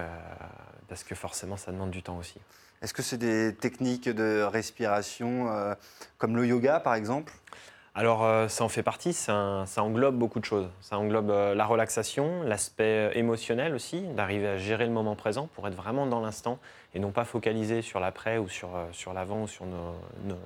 parce 0.88 1.04
que 1.04 1.14
forcément, 1.14 1.58
ça 1.58 1.74
demande 1.74 1.92
du 1.92 2.02
temps 2.02 2.18
aussi. 2.18 2.40
Est-ce 2.82 2.94
que 2.94 3.02
c'est 3.02 3.18
des 3.18 3.54
techniques 3.54 4.08
de 4.08 4.42
respiration 4.42 5.52
euh, 5.52 5.76
comme 6.18 6.38
le 6.38 6.48
yoga, 6.48 6.80
par 6.80 6.96
exemple? 6.96 7.34
Alors, 7.96 8.24
euh, 8.24 8.48
ça 8.48 8.64
en 8.64 8.70
fait 8.70 8.84
partie, 8.84 9.14
ça, 9.14 9.66
englobe 9.78 10.16
beaucoup 10.16 10.40
de 10.40 10.46
choses. 10.46 10.70
Ça 10.82 10.98
englobe 10.98 11.32
euh, 11.32 11.56
la 11.56 11.66
relaxation, 11.66 12.44
l'aspect 12.44 13.12
émotionnel 13.16 13.74
aussi, 13.74 14.02
d'arriver 14.02 14.48
à 14.48 14.58
gérer 14.58 14.86
le 14.86 14.92
moment 14.92 15.16
présent 15.16 15.48
pour 15.56 15.68
être 15.68 15.76
vraiment 15.76 16.06
dans 16.06 16.22
l'instant 16.22 16.60
et 16.94 17.00
non 17.00 17.12
pas 17.12 17.26
focaliser 17.26 17.82
sur 17.82 18.00
l'après 18.00 18.38
ou 18.38 18.48
sur, 18.48 18.70
sur 18.92 19.14
l'avant 19.14 19.44
ou 19.44 19.48
sur 19.48 19.66
nos, 19.66 20.40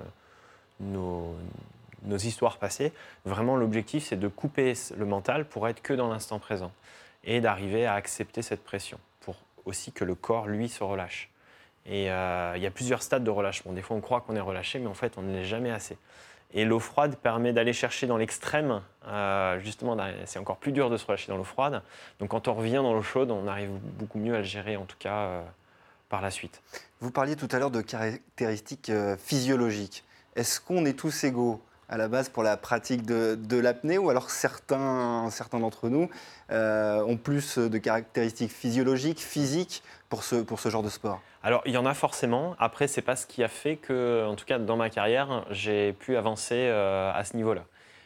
nos, 0.80 2.18
histoires 2.18 2.58
passées. 2.58 2.92
Vraiment, 3.24 3.56
l'objectif, 3.56 4.04
c'est 4.04 4.18
de 4.18 4.28
couper 4.28 4.74
le 4.96 5.06
mental 5.06 5.44
pour 5.44 5.68
être 5.68 5.82
que 5.82 5.92
dans 5.92 6.08
l'instant 6.08 6.38
présent 6.38 6.72
et 7.24 7.40
d'arriver 7.40 7.86
à 7.86 7.94
accepter 7.94 8.42
cette 8.42 8.62
pression 8.62 8.98
pour 9.20 9.36
aussi 9.64 9.92
que 9.92 10.04
le 10.04 10.14
corps, 10.14 10.46
lui, 10.46 10.68
se 10.68 10.84
relâche. 10.84 11.30
Et 11.86 12.10
euh, 12.10 12.54
il 12.56 12.62
y 12.62 12.66
a 12.66 12.70
plusieurs 12.70 13.02
stades 13.02 13.24
de 13.24 13.30
relâchement. 13.30 13.72
Des 13.72 13.82
fois, 13.82 13.96
on 13.96 14.00
croit 14.00 14.22
qu'on 14.22 14.36
est 14.36 14.40
relâché, 14.40 14.78
mais 14.78 14.86
en 14.86 14.94
fait, 14.94 15.18
on 15.18 15.22
ne 15.22 15.32
l'est 15.32 15.44
jamais 15.44 15.70
assez. 15.70 15.96
Et 16.54 16.64
l'eau 16.64 16.78
froide 16.78 17.16
permet 17.16 17.52
d'aller 17.52 17.72
chercher 17.72 18.06
dans 18.06 18.16
l'extrême. 18.16 18.80
Euh, 19.06 19.58
justement, 19.58 19.96
c'est 20.24 20.38
encore 20.38 20.56
plus 20.56 20.72
dur 20.72 20.88
de 20.88 20.96
se 20.96 21.04
relâcher 21.04 21.30
dans 21.30 21.36
l'eau 21.36 21.44
froide. 21.44 21.82
Donc, 22.20 22.30
quand 22.30 22.48
on 22.48 22.54
revient 22.54 22.74
dans 22.74 22.94
l'eau 22.94 23.02
chaude, 23.02 23.30
on 23.30 23.46
arrive 23.48 23.70
beaucoup 23.98 24.18
mieux 24.18 24.34
à 24.34 24.38
le 24.38 24.44
gérer, 24.44 24.76
en 24.76 24.84
tout 24.84 24.96
cas, 24.98 25.42
par 26.08 26.22
la 26.22 26.30
suite. 26.30 26.62
Vous 27.00 27.10
parliez 27.10 27.36
tout 27.36 27.48
à 27.50 27.58
l'heure 27.58 27.70
de 27.70 27.80
caractéristiques 27.80 28.90
euh, 28.90 29.16
physiologiques. 29.16 30.04
Est-ce 30.36 30.60
qu'on 30.60 30.84
est 30.86 30.98
tous 30.98 31.24
égaux 31.24 31.60
à 31.88 31.96
la 31.96 32.08
base 32.08 32.28
pour 32.28 32.42
la 32.42 32.56
pratique 32.56 33.04
de, 33.04 33.56
l'apnée 33.58 33.98
ou 33.98 34.08
alors 34.08 34.30
certains, 34.30 35.28
certains 35.30 35.60
d'entre 35.60 35.88
nous 35.88 36.08
euh, 36.50 37.02
ont 37.04 37.16
plus 37.16 37.58
de 37.58 37.78
caractéristiques 37.78 38.50
physiologiques, 38.50 39.20
physiques 39.20 39.82
pour 40.46 40.60
ce, 40.60 40.68
genre 40.68 40.82
de 40.82 40.88
sport? 40.88 41.20
Alors, 41.42 41.62
il 41.66 41.72
y 41.72 41.76
en 41.76 41.86
a 41.86 41.94
forcément. 41.94 42.54
Après, 42.58 42.86
c'est 42.86 43.02
pas 43.02 43.16
ce 43.16 43.26
qui 43.26 43.42
a 43.42 43.48
fait 43.48 43.76
que, 43.76 44.24
en 44.26 44.34
tout 44.34 44.44
cas 44.44 44.58
dans 44.58 44.76
ma 44.76 44.90
carrière, 44.90 45.44
j'ai 45.50 45.92
pu 45.92 46.16
avancer 46.16 46.54
euh, 46.56 47.12
à 47.12 47.24
ce 47.24 47.36
niveau-là. 47.36 47.64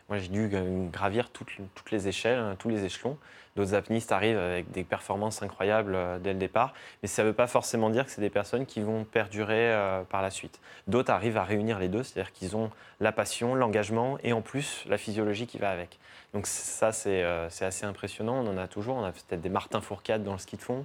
Moi, 0.08 0.18
j'ai 0.18 0.28
dû 0.28 0.50
euh, 0.52 0.88
gravir 0.88 1.30
toutes, 1.30 1.50
les 1.92 2.08
échelles, 2.08 2.38
hein, 2.38 2.56
tous 2.58 2.68
les 2.68 2.84
échelons. 2.84 3.18
D'autres 3.56 3.74
apnistes 3.74 4.12
arrivent 4.12 4.38
avec 4.38 4.70
des 4.70 4.84
performances 4.84 5.42
incroyables 5.42 5.94
euh, 5.94 6.18
dès 6.18 6.32
le 6.32 6.38
départ, 6.38 6.72
mais 7.02 7.08
ça 7.08 7.22
ne 7.22 7.28
veut 7.28 7.34
pas 7.34 7.46
forcément 7.46 7.90
dire 7.90 8.06
que 8.06 8.10
c'est 8.10 8.20
des 8.20 8.30
personnes 8.30 8.64
qui 8.64 8.80
vont 8.80 9.04
perdurer 9.04 9.74
par 10.08 10.22
la 10.22 10.30
suite. 10.30 10.60
D'autres 10.86 11.12
arrivent 11.12 11.36
à 11.36 11.44
réunir 11.44 11.78
les 11.78 11.88
deux, 11.88 12.02
c'est-à-dire 12.02 12.32
qu'ils 12.32 12.56
ont 12.56 12.70
la 13.00 13.12
passion, 13.12 13.54
l'engagement 13.54 14.18
et 14.22 14.32
en 14.32 14.40
plus 14.40 14.84
la 14.88 14.96
physiologie 14.96 15.46
qui 15.46 15.58
va 15.58 15.70
avec. 15.70 15.98
Donc 16.34 16.46
ça, 16.46 16.92
c'est 16.92 17.22
assez 17.22 17.84
impressionnant. 17.84 18.34
On 18.34 18.46
en 18.48 18.58
a 18.58 18.68
toujours. 18.68 18.96
On 18.96 19.04
a 19.04 19.12
peut-être 19.12 19.40
des 19.40 19.48
Martin 19.48 19.80
Fourcade 19.80 20.22
dans 20.24 20.32
le 20.32 20.38
ski 20.38 20.56
de 20.56 20.62
fond 20.62 20.84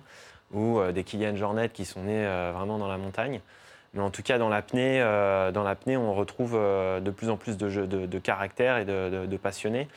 ou 0.53 0.79
euh, 0.79 0.91
des 0.91 1.03
Kylian 1.03 1.35
Jornet 1.35 1.69
qui 1.69 1.85
sont 1.85 2.03
nés 2.03 2.25
euh, 2.25 2.51
vraiment 2.55 2.77
dans 2.77 2.87
la 2.87 2.97
montagne. 2.97 3.41
Mais 3.93 4.01
en 4.01 4.09
tout 4.09 4.23
cas, 4.23 4.37
dans 4.37 4.49
l'apnée, 4.49 5.01
euh, 5.01 5.51
dans 5.51 5.63
l'apnée, 5.63 5.97
on 5.97 6.13
retrouve 6.13 6.53
de 6.53 7.11
plus 7.11 7.29
en 7.29 7.37
plus 7.37 7.57
de, 7.57 7.69
jeux- 7.69 7.85
de, 7.85 8.05
de 8.07 8.19
caractères 8.19 8.77
et 8.77 8.85
de, 8.85 9.37
passionnés. 9.37 9.87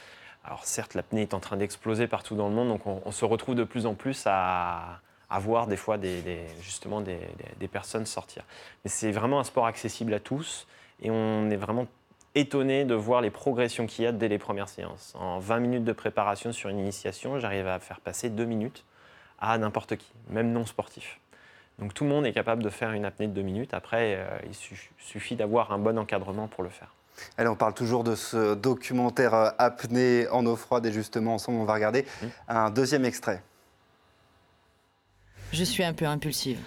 Alors 0.45 0.65
certes, 0.67 0.95
l'apnée 0.95 1.23
est 1.23 1.33
en 1.35 1.41
train 1.41 1.57
d'exploser 1.57 2.07
partout 2.07 2.35
dans 2.37 2.49
le 2.49 2.55
monde, 2.55 2.69
donc 2.69 2.87
on, 2.87 3.11
se 3.11 3.25
retrouve 3.25 3.55
de 3.55 3.65
plus 3.65 3.87
en 3.87 3.95
plus 3.95 4.25
à, 4.27 5.01
voir 5.41 5.67
des 5.67 5.77
fois 5.79 5.97
des, 5.97 6.21
justement 6.61 7.01
des, 7.01 7.17
des- 7.17 7.55
des 7.59 7.69
personnes 7.69 8.05
sortir. 8.07 8.45
Mais 8.85 8.91
c'est 8.91 9.13
vraiment 9.13 9.41
un 9.41 9.45
sport 9.45 9.67
accessible 9.67 10.13
à 10.13 10.21
tous 10.21 10.67
et 11.01 11.11
on 11.11 11.49
est 11.51 11.57
vraiment 11.57 11.87
étonné 12.35 12.85
de 12.85 12.95
voir 12.95 13.23
les 13.23 13.31
progressions 13.31 13.87
qu'il 13.87 14.05
y 14.05 14.07
a 14.07 14.13
dès 14.13 14.29
les 14.29 14.39
premières 14.39 14.69
séances. 14.69 15.15
En 15.19 15.39
20 15.39 15.59
minutes 15.59 15.85
de 15.85 15.93
préparation 15.93 16.53
sur 16.53 16.69
une 16.69 16.79
initiation, 16.79 17.41
j'arrive 17.41 17.67
à 17.67 17.79
faire 17.81 18.01
passer 18.01 18.29
2 18.29 18.45
minutes 18.45 18.85
à 19.41 19.57
n'importe 19.59 19.97
qui, 19.97 20.07
même 20.31 20.53
non 20.53 20.67
sportif. 20.67 21.21
Donc 21.79 21.93
tout 21.93 22.05
le 22.05 22.11
monde 22.11 22.25
est 22.27 22.33
capable 22.33 22.63
de 22.63 22.71
faire 22.71 22.93
une 22.93 23.05
apnée 23.05 23.27
de 23.27 23.33
deux 23.33 23.43
minutes. 23.43 23.75
Après, 23.75 24.17
euh, 24.17 24.39
il 24.47 24.55
suffit 24.99 25.37
d'avoir 25.37 25.73
un 25.73 25.79
bon 25.79 25.99
encadrement 25.99 26.49
pour 26.49 26.63
le 26.63 26.71
faire. 26.71 26.95
Allez, 27.39 27.49
on 27.49 27.57
parle 27.57 27.75
toujours 27.75 28.05
de 28.05 28.15
ce 28.15 28.55
documentaire 28.55 29.35
euh, 29.35 29.51
Apnée 29.59 30.29
en 30.29 30.45
eau 30.47 30.57
froide 30.57 30.87
et 30.87 30.93
justement 30.93 31.35
ensemble 31.35 31.59
on 31.59 31.65
va 31.65 31.75
regarder 31.75 32.07
un 32.49 32.71
deuxième 32.71 33.05
extrait. 33.05 33.43
Je 35.53 35.65
suis 35.65 35.85
un 35.85 35.95
peu 35.95 36.07
impulsive. 36.07 36.59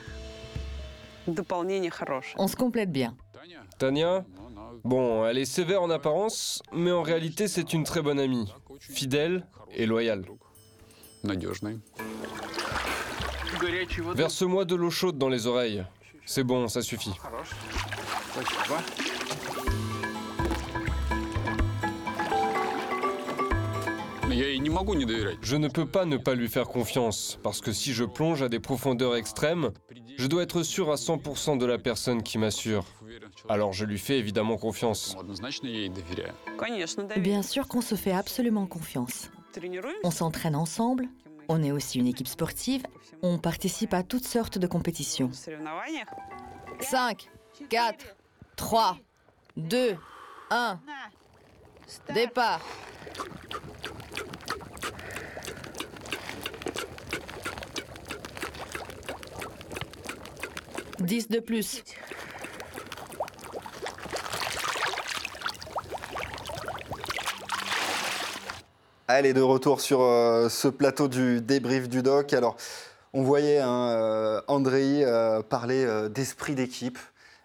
On 2.38 2.48
se 2.48 2.56
complète 2.56 2.92
bien. 2.92 3.16
Tania, 3.78 4.26
bon, 4.84 5.26
elle 5.26 5.38
est 5.38 5.46
sévère 5.46 5.82
en 5.82 5.90
apparence, 5.90 6.62
mais 6.74 6.92
en 6.92 7.02
réalité 7.02 7.48
c'est 7.48 7.74
une 7.74 7.84
très 7.84 8.02
bonne 8.02 8.20
amie, 8.20 8.52
fidèle 8.80 9.46
et 9.72 9.86
loyale. 9.86 10.26
Verse-moi 14.16 14.66
de 14.66 14.76
l'eau 14.76 14.90
chaude 14.90 15.18
dans 15.18 15.30
les 15.30 15.48
oreilles. 15.48 15.84
C'est 16.26 16.44
bon, 16.44 16.68
ça 16.68 16.82
suffit. 16.82 17.14
Je 25.42 25.56
ne 25.56 25.68
peux 25.68 25.86
pas 25.86 26.06
ne 26.06 26.18
pas 26.18 26.36
lui 26.36 26.48
faire 26.48 26.68
confiance, 26.68 27.40
parce 27.44 27.62
que 27.62 27.72
si 27.72 27.94
je 27.94 28.04
plonge 28.04 28.42
à 28.42 28.50
des 28.50 28.60
profondeurs 28.60 29.16
extrêmes, 29.16 29.72
je 30.18 30.28
dois 30.28 30.44
être 30.44 30.64
sûr 30.64 30.92
à 30.92 30.96
100% 30.96 31.58
de 31.58 31.66
la 31.66 31.78
personne 31.78 32.24
qui 32.24 32.38
m'assure. 32.38 32.86
Alors 33.48 33.74
je 33.74 33.86
lui 33.86 33.98
fais 33.98 34.20
évidemment 34.20 34.58
confiance. 34.58 35.16
Bien 37.18 37.42
sûr 37.42 37.68
qu'on 37.68 37.82
se 37.82 37.96
fait 37.96 38.12
absolument 38.12 38.68
confiance. 38.68 39.32
On 40.04 40.12
s'entraîne 40.12 40.56
ensemble, 40.56 41.08
on 41.52 41.64
est 41.64 41.72
aussi 41.72 41.98
une 41.98 42.06
équipe 42.06 42.28
sportive. 42.28 42.84
On 43.24 43.40
participe 43.40 43.96
à 43.96 44.04
toutes 44.04 44.26
sortes 44.26 44.60
de 44.60 44.68
compétitions. 44.68 45.32
5, 46.80 47.28
4, 47.70 48.16
3, 48.56 48.98
2, 49.58 49.98
1. 50.52 50.80
Départ. 52.14 52.62
Dix 61.00 61.28
de 61.30 61.40
plus. 61.40 61.84
Allez, 69.12 69.34
de 69.34 69.42
retour 69.42 69.82
sur 69.82 70.02
euh, 70.02 70.50
ce 70.50 70.68
plateau 70.68 71.08
du 71.08 71.42
débrief 71.42 71.90
du 71.90 72.04
doc. 72.04 72.32
Alors, 72.32 72.56
on 73.12 73.24
voyait 73.24 73.58
hein, 73.58 73.88
euh, 73.90 74.40
Andrei 74.48 75.04
euh, 75.04 75.42
parler 75.42 75.84
euh, 75.84 76.10
d'esprit 76.10 76.54
d'équipe. 76.54 77.00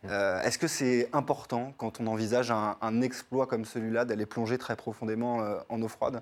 Euh, 0.04 0.42
Est-ce 0.42 0.58
que 0.58 0.68
c'est 0.68 1.08
important 1.14 1.72
quand 1.78 2.02
on 2.02 2.06
envisage 2.06 2.50
un, 2.50 2.76
un 2.82 3.00
exploit 3.00 3.46
comme 3.46 3.64
celui-là 3.64 4.04
d'aller 4.04 4.26
plonger 4.26 4.58
très 4.58 4.76
profondément 4.76 5.38
en 5.70 5.80
eau 5.80 5.88
froide? 5.88 6.20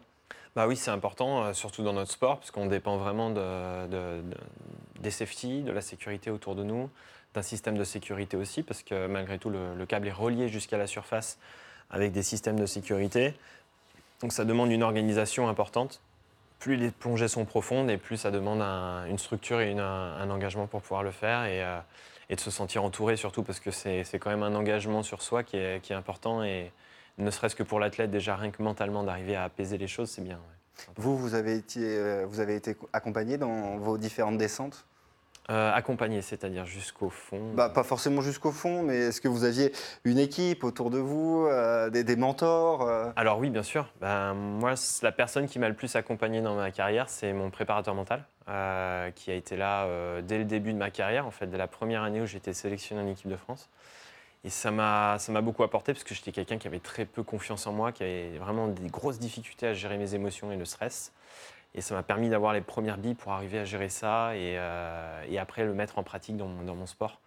Bah 0.55 0.69
oui, 0.69 0.77
c'est 0.77 0.93
important, 0.93 1.53
surtout 1.55 1.83
dans 1.83 1.93
notre 1.93 2.13
sport, 2.13 2.39
puisqu'on 2.39 2.67
dépend 2.67 2.97
vraiment 2.97 3.31
de, 3.31 3.87
de- 3.89 4.23
de- 4.23 4.37
des 5.01 5.11
safety, 5.11 5.63
de 5.63 5.73
la 5.73 5.81
sécurité 5.81 6.31
autour 6.31 6.55
de 6.55 6.63
nous, 6.63 6.89
d'un 7.35 7.43
système 7.43 7.77
de 7.77 7.83
sécurité 7.83 8.37
aussi, 8.37 8.63
parce 8.63 8.85
que 8.85 9.09
malgré 9.09 9.41
tout, 9.41 9.51
le, 9.51 9.75
le 9.75 9.87
câble 9.87 10.07
est 10.07 10.13
relié 10.13 10.49
jusqu'à 10.49 10.79
la 10.79 10.87
surface 10.87 11.37
avec 11.91 12.13
des 12.13 12.23
systèmes 12.23 12.61
de 12.61 12.67
sécurité. 12.67 13.35
Donc 14.23 14.33
ça 14.33 14.45
demande 14.45 14.71
une 14.71 14.85
organisation 14.85 15.49
importante. 15.49 16.01
Plus 16.61 16.77
les 16.77 16.93
plongées 16.93 17.27
sont 17.27 17.45
profondes 17.45 17.91
et 17.91 17.99
plus 17.99 18.17
ça 18.17 18.31
demande 18.31 18.63
un- 18.63 19.05
une 19.07 19.19
structure 19.19 19.61
et 19.61 19.73
un, 19.73 20.31
engagement 20.31 20.69
pour 20.69 20.81
pouvoir 20.81 21.03
le 21.03 21.11
faire 21.11 21.45
et, 21.45 21.63
euh, 21.63 21.79
et 22.31 22.37
de 22.37 22.41
se 22.41 22.53
sentir 22.53 22.85
entouré 22.85 23.17
surtout 23.17 23.43
parce 23.43 23.59
que 23.59 23.73
c'est 23.73 24.05
quand 24.21 24.31
même 24.31 24.45
un 24.45 24.55
engagement 24.55 25.03
sur 25.03 25.23
soi 25.23 25.43
qui 25.43 25.57
est, 25.57 25.91
important 25.91 26.45
et 26.45 26.71
ne 27.19 27.31
serait-ce 27.31 27.57
que 27.57 27.65
pour 27.65 27.81
l'athlète 27.81 28.13
déjà 28.13 28.37
rien 28.37 28.53
que 28.53 28.63
mentalement 28.63 29.03
d'arriver 29.03 29.35
à 29.35 29.43
apaiser 29.43 29.77
les 29.77 29.89
choses, 29.89 30.09
c'est 30.09 30.23
bien. 30.23 30.39
Vous, 30.97 31.19
vous 31.19 31.35
avez 31.35 31.57
été, 31.57 31.81
euh, 31.83 32.25
vous 32.27 32.39
avez 32.39 32.55
été 32.55 32.77
accompagné 32.93 33.39
dans 33.39 33.77
vos 33.77 33.99
différentes 33.99 34.39
descentes? 34.39 34.87
Euh, 35.51 35.73
accompagné, 35.73 36.23
c'est-à-dire 36.23 36.67
jusqu'au 36.67 37.11
fond. 37.11 37.53
bah, 37.55 37.69
Pas 37.69 37.83
forcément 37.83 38.21
jusqu'au 38.21 38.53
fond, 38.53 38.85
mais 38.85 38.97
est-ce 38.97 39.21
que 39.21 39.27
vous 39.27 39.43
aviez 39.43 39.73
une 40.05 40.19
équipe 40.19 40.63
autour 40.63 40.89
de 40.89 40.99
vous, 40.99 41.47
euh, 41.49 41.91
des, 41.91 42.05
des 42.05 42.15
mentors 42.15 42.83
euh? 42.83 43.11
Alors 43.17 43.39
oui, 43.39 43.51
bien 43.51 43.65
sûr. 43.65 43.89
Ben, 44.01 44.35
moi, 44.35 44.75
la 45.03 45.11
personne 45.11 45.49
qui 45.49 45.59
m'a 45.59 45.69
le 45.69 45.75
plus 45.75 45.97
accompagné 45.97 46.43
dans 46.43 46.55
ma 46.55 46.71
carrière, 46.71 47.09
c'est 47.09 47.33
mon 47.33 47.51
préparateur 47.51 47.97
mental, 47.97 48.25
euh, 48.49 49.11
qui 49.11 49.33
a 49.33 49.35
été 49.35 49.57
là 49.57 49.85
euh, 49.87 50.23
dès 50.23 50.39
le 50.39 50.45
début 50.45 50.73
de 50.73 50.79
ma 50.79 50.91
carrière, 50.91 51.27
en 51.27 51.33
fait, 51.33 51.49
dès 51.49 51.59
la 51.59 51.67
première 51.67 52.05
année 52.05 52.21
où 52.21 52.27
j'étais 52.27 52.53
sélectionné 52.53 53.03
en 53.03 53.09
équipe 53.09 53.29
de 53.29 53.37
France. 53.37 53.69
Et 54.45 54.51
ça 54.51 54.71
m'a 54.71 55.19
beaucoup 55.41 55.65
apporté 55.65 55.93
parce 55.93 56.05
que 56.05 56.15
j'étais 56.15 56.33
quelqu'un 56.33 56.59
qui 56.59 56.69
avait 56.69 56.79
très 56.81 57.05
peu 57.05 57.25
confiance 57.25 57.67
en 57.67 57.73
moi, 57.73 57.91
qui 57.91 58.05
avait 58.05 58.39
vraiment 58.39 58.69
des 58.69 58.89
grosses 58.89 59.19
difficultés 59.19 59.67
à 59.67 59.75
gérer 59.75 59.99
mes 59.99 60.15
émotions 60.15 60.53
et 60.53 60.57
le 60.57 60.65
stress. 60.65 61.13
Et 61.75 61.81
ça 61.81 61.95
m'a 61.95 62.03
permis 62.03 62.29
d'avoir 62.29 62.53
les 62.53 62.61
premières 62.61 62.99
billes 62.99 63.15
pour 63.15 63.33
arriver 63.33 63.59
à 63.59 63.65
gérer 63.65 63.89
ça 63.89 64.37
et, 64.37 64.57
euh, 64.59 65.25
et 65.29 65.39
après 65.39 65.65
le 65.65 65.73
mettre 65.73 65.99
en 65.99 66.03
pratique 66.03 66.37
dans 66.37 66.47
mon, 66.47 66.63
dans 66.65 66.75
mon 66.75 66.87
sport. 66.87 67.21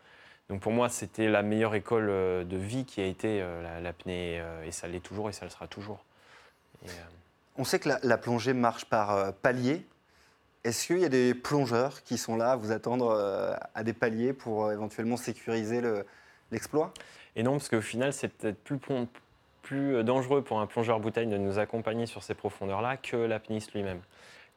Donc 0.50 0.62
pour 0.62 0.72
moi, 0.72 0.90
c'était 0.90 1.28
la 1.28 1.42
meilleure 1.42 1.74
école 1.74 2.10
euh, 2.10 2.44
de 2.44 2.56
vie 2.58 2.86
qui 2.86 3.02
a 3.02 3.06
été 3.06 3.42
euh, 3.42 3.64
la- 3.64 3.82
l'apnée. 3.82 4.40
euh, 4.40 4.64
et 4.64 4.72
ça 4.72 4.88
l'est 4.88 5.00
toujours 5.00 5.30
et 5.30 5.34
ça 5.34 5.46
le 5.46 5.52
sera 5.52 5.68
toujours. 5.68 6.06
Et, 6.84 6.90
euh, 6.90 6.94
On 7.58 7.64
sait 7.64 7.80
que 7.80 7.90
la, 7.90 8.00
la 8.04 8.18
plongée 8.20 8.54
marche 8.54 8.86
par 8.86 9.34
paliers. 9.34 9.84
Est-ce 10.64 10.88
qu'il 10.88 11.00
y 11.00 11.06
a 11.06 11.10
des 11.10 11.34
plongeurs 11.34 12.04
qui 12.04 12.18
sont 12.18 12.36
là 12.36 12.52
à 12.52 12.56
vous 12.56 12.72
attendre 12.72 13.58
à 13.74 13.84
des 13.84 13.94
paliers 13.94 14.34
pour 14.34 14.72
éventuellement 14.72 15.16
sécuriser 15.16 15.80
le- 15.80 16.06
l'exploit? 16.52 16.92
Et 17.36 17.44
non, 17.44 17.54
parce 17.54 17.70
qu'au 17.70 17.82
final, 17.82 18.14
c'est 18.14 18.30
peut-être 18.30 18.64
plus, 18.64 18.80
plus 19.66 20.04
dangereux 20.04 20.44
pour 20.44 20.60
un 20.60 20.68
plongeur 20.68 21.00
bouteille 21.00 21.26
de 21.26 21.38
nous 21.38 21.58
accompagner 21.58 22.06
sur 22.06 22.22
ces 22.22 22.36
profondeurs-là 22.36 22.98
que 22.98 23.18
l'apnéiste 23.18 23.74
lui-même. 23.74 24.00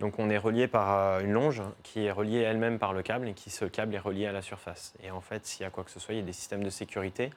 Donc 0.00 0.18
on 0.18 0.28
est 0.28 0.36
relié 0.36 0.68
par 0.68 0.94
euh, 0.94 1.20
une 1.20 1.32
longe 1.32 1.62
qui 1.82 2.04
est 2.04 2.12
reliée 2.12 2.40
elle-même 2.40 2.78
par 2.78 2.92
le 2.92 3.02
câble 3.02 3.26
et 3.26 3.32
qui 3.32 3.48
ce 3.48 3.64
câble 3.64 3.94
est 3.94 3.98
relié 3.98 4.26
à 4.26 4.32
la 4.32 4.42
surface. 4.42 4.92
Et 5.02 5.10
en 5.10 5.22
fait, 5.22 5.46
s'il 5.46 5.62
y 5.62 5.66
a 5.66 5.70
quoi 5.70 5.82
que 5.82 5.90
ce 5.90 5.98
soit, 5.98 6.12
il 6.12 6.18
y 6.18 6.20
a 6.20 6.26
des 6.26 6.34
systèmes 6.34 6.62
de 6.62 6.68
sécurité, 6.68 7.30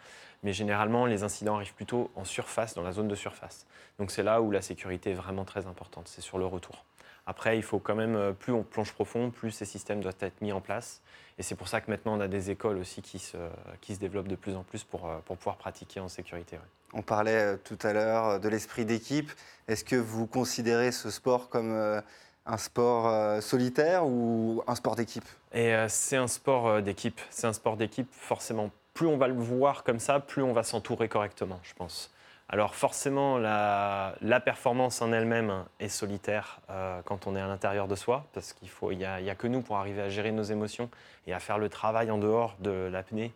mais 0.44 0.52
généralement 0.52 1.06
les 1.06 1.24
incidents 1.24 1.56
arrivent 1.56 1.74
plutôt 1.74 2.12
en 2.16 2.26
surface, 2.26 2.76
dans 2.76 2.84
la 2.84 2.92
zone 2.92 3.08
de 3.08 3.16
surface. 3.16 3.66
Donc 4.00 4.12
c'est 4.12 4.22
là 4.22 4.42
où 4.42 4.52
la 4.52 4.62
sécurité 4.62 5.12
est 5.12 5.16
vraiment 5.16 5.46
très 5.46 5.66
importante, 5.66 6.10
c'est 6.10 6.22
sur 6.22 6.38
le 6.38 6.46
retour. 6.46 6.84
Après, 7.32 7.56
il 7.56 7.64
faut 7.64 7.80
quand 7.80 7.96
même, 7.96 8.18
euh, 8.18 8.34
plus 8.34 8.52
on 8.52 8.62
plonge 8.62 8.92
profond, 8.92 9.30
plus 9.32 9.52
ces 9.52 9.64
systèmes 9.64 10.02
doivent 10.02 10.18
être 10.20 10.42
mis 10.42 10.52
en 10.52 10.60
place. 10.60 11.02
Et 11.38 11.44
c'est 11.44 11.56
pour 11.56 11.70
ça 11.70 11.80
que 11.80 11.90
maintenant 11.90 12.18
on 12.18 12.20
a 12.20 12.28
des 12.28 12.52
écoles 12.52 12.78
aussi 12.78 13.02
qui 13.02 13.20
se, 13.20 13.38
qui 13.80 13.96
se 13.96 14.02
développent 14.02 14.28
de 14.28 14.36
plus 14.36 14.54
en 14.54 14.64
plus 14.64 14.84
pour, 14.84 15.08
euh, 15.08 15.20
pour 15.24 15.38
pouvoir 15.38 15.56
pratiquer 15.56 16.02
en 16.02 16.10
sécurité. 16.10 16.58
ouais. 16.58 16.62
On 16.92 17.02
parlait 17.02 17.54
euh, 17.54 17.58
tout 17.64 17.80
à 17.84 17.94
l'heure 17.94 18.42
de 18.42 18.50
l'esprit 18.50 18.84
d'équipe. 18.84 19.32
Est-ce 19.70 19.86
que 19.86 19.96
vous 19.96 20.28
considérez 20.28 20.92
ce 20.92 21.10
sport 21.10 21.48
comme 21.48 22.02
un 22.46 22.58
sport 22.58 23.42
solitaire 23.42 24.06
ou 24.06 24.62
un 24.68 24.76
sport 24.76 24.98
d'équipe? 24.98 25.24
Et 25.54 25.74
c'est 25.88 26.18
un 26.18 26.28
sport 26.28 26.82
d'équipe. 26.82 27.22
C'est 27.30 27.48
un 27.48 27.54
sport 27.54 27.78
d'équipe, 27.78 28.10
forcément. 28.12 28.72
Plus 28.94 29.08
on 29.08 29.16
va 29.16 29.30
le 29.30 29.36
voir 29.36 29.86
comme 29.86 30.00
ça, 30.00 30.20
plus 30.20 30.44
on 30.44 30.52
va 30.52 30.64
s'entourer 30.64 31.08
correctement, 31.08 31.62
je 31.64 31.74
pense. 31.76 32.12
Alors 32.54 32.76
forcément, 32.76 33.38
la, 33.38 34.42
performance 34.44 35.02
en 35.02 35.14
elle-même 35.14 35.64
est 35.80 35.88
solitaire 35.88 36.60
euh, 36.70 37.02
quand 37.06 37.26
on 37.26 37.38
est 37.38 37.40
à 37.40 37.48
l'intérieur 37.48 37.88
de 37.88 37.96
soi, 37.96 38.26
parce 38.34 38.52
qu'il 38.52 38.98
n'y 38.98 39.06
a, 39.06 39.22
y 39.22 39.30
a 39.30 39.36
que 39.36 39.48
nous 39.48 39.62
pour 39.62 39.78
arriver 39.78 40.02
à 40.02 40.10
gérer 40.10 40.34
nos 40.34 40.44
émotions 40.44 40.90
et 41.28 41.34
à 41.34 41.40
faire 41.40 41.58
le 41.58 41.70
travail 41.70 42.12
en 42.12 42.18
dehors 42.18 42.58
de 42.60 42.90
l'apnée 42.92 43.34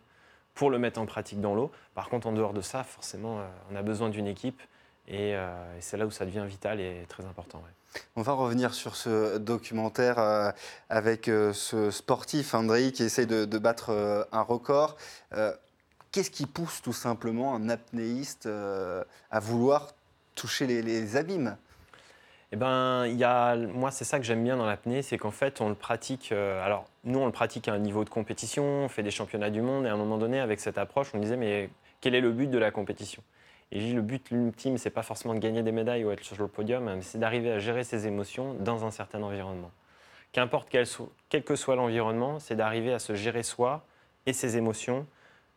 pour 0.54 0.68
le 0.68 0.78
mettre 0.78 1.00
en 1.00 1.06
pratique 1.06 1.40
dans 1.40 1.54
l'eau. 1.54 1.72
Par 1.94 2.10
contre, 2.10 2.26
en 2.26 2.32
dehors 2.32 2.52
de 2.52 2.60
ça, 2.60 2.84
forcément, 2.84 3.38
euh, 3.38 3.46
on 3.72 3.76
a 3.76 3.80
besoin 3.80 4.10
d'une 4.10 4.26
équipe 4.26 4.60
et, 5.08 5.34
euh, 5.34 5.78
et 5.78 5.80
c'est 5.80 5.96
là 5.96 6.04
où 6.04 6.10
ça 6.10 6.26
devient 6.26 6.44
vital 6.46 6.78
et 6.78 7.06
très 7.08 7.24
important. 7.24 7.62
On 8.16 8.22
va 8.22 8.32
revenir 8.32 8.74
sur 8.74 8.96
ce 8.96 9.38
documentaire 9.38 10.52
avec 10.90 11.24
ce 11.24 11.90
sportif, 11.90 12.52
Andrei, 12.52 12.92
qui 12.92 13.04
essaye 13.04 13.26
de, 13.26 13.58
battre 13.58 14.26
un 14.32 14.42
record. 14.42 14.96
Qu'est-ce 16.16 16.30
qui 16.30 16.46
pousse 16.46 16.80
tout 16.80 16.94
simplement 16.94 17.54
un 17.54 17.68
apnéiste 17.68 18.46
euh, 18.46 19.04
à 19.30 19.38
vouloir 19.38 19.88
toucher 20.34 20.66
les, 20.66 21.16
abîmes? 21.18 21.58
Eh 22.52 22.56
ben, 22.56 23.06
moi, 23.74 23.90
c'est 23.90 24.06
ça 24.06 24.18
que 24.18 24.24
j'aime 24.24 24.42
bien 24.42 24.56
dans 24.56 24.64
l'apnée, 24.64 25.02
c'est 25.02 25.18
qu'en 25.18 25.30
fait, 25.30 25.60
on 25.60 25.68
le 25.68 25.74
pratique. 25.74 26.32
euh, 26.32 26.64
alors, 26.64 26.86
nous, 27.04 27.18
on 27.18 27.26
le 27.26 27.32
pratique 27.32 27.68
à 27.68 27.74
un 27.74 27.78
niveau 27.78 28.02
de 28.02 28.08
compétition, 28.08 28.64
on 28.64 28.88
fait 28.88 29.02
des 29.02 29.10
championnats 29.10 29.50
du 29.50 29.60
monde, 29.60 29.84
et 29.84 29.90
à 29.90 29.92
un 29.92 29.98
moment 29.98 30.16
donné, 30.16 30.40
avec 30.40 30.58
cette 30.58 30.78
approche, 30.78 31.10
on 31.12 31.18
disait, 31.18 31.36
mais 31.36 31.68
quel 32.00 32.14
est 32.14 32.22
le 32.22 32.32
but 32.32 32.48
de 32.48 32.56
la 32.56 32.70
compétition? 32.70 33.22
Et 33.70 33.80
j'ai 33.80 33.88
dit, 33.88 33.92
le 33.92 34.00
but 34.00 34.30
ultime, 34.30 34.78
c'est 34.78 34.88
pas 34.88 35.02
forcément 35.02 35.34
de 35.34 35.38
gagner 35.38 35.62
des 35.62 35.72
médailles 35.72 36.06
ou 36.06 36.10
être 36.12 36.24
sur 36.24 36.38
le 36.38 36.48
podium, 36.48 36.82
mais 36.82 37.02
c'est 37.02 37.18
d'arriver 37.18 37.52
à 37.52 37.58
gérer 37.58 37.84
ses 37.84 38.06
émotions 38.06 38.54
dans 38.54 38.86
un 38.86 38.90
certain 38.90 39.22
environnement. 39.22 39.70
Qu'importe 40.32 40.68
quel, 40.70 40.86
quel 41.28 41.44
que 41.44 41.56
soit 41.56 41.76
l'environnement, 41.76 42.38
c'est 42.38 42.56
d'arriver 42.56 42.94
à 42.94 42.98
se 42.98 43.14
gérer 43.14 43.42
soi 43.42 43.84
et 44.24 44.32
ses 44.32 44.56
émotions 44.56 45.06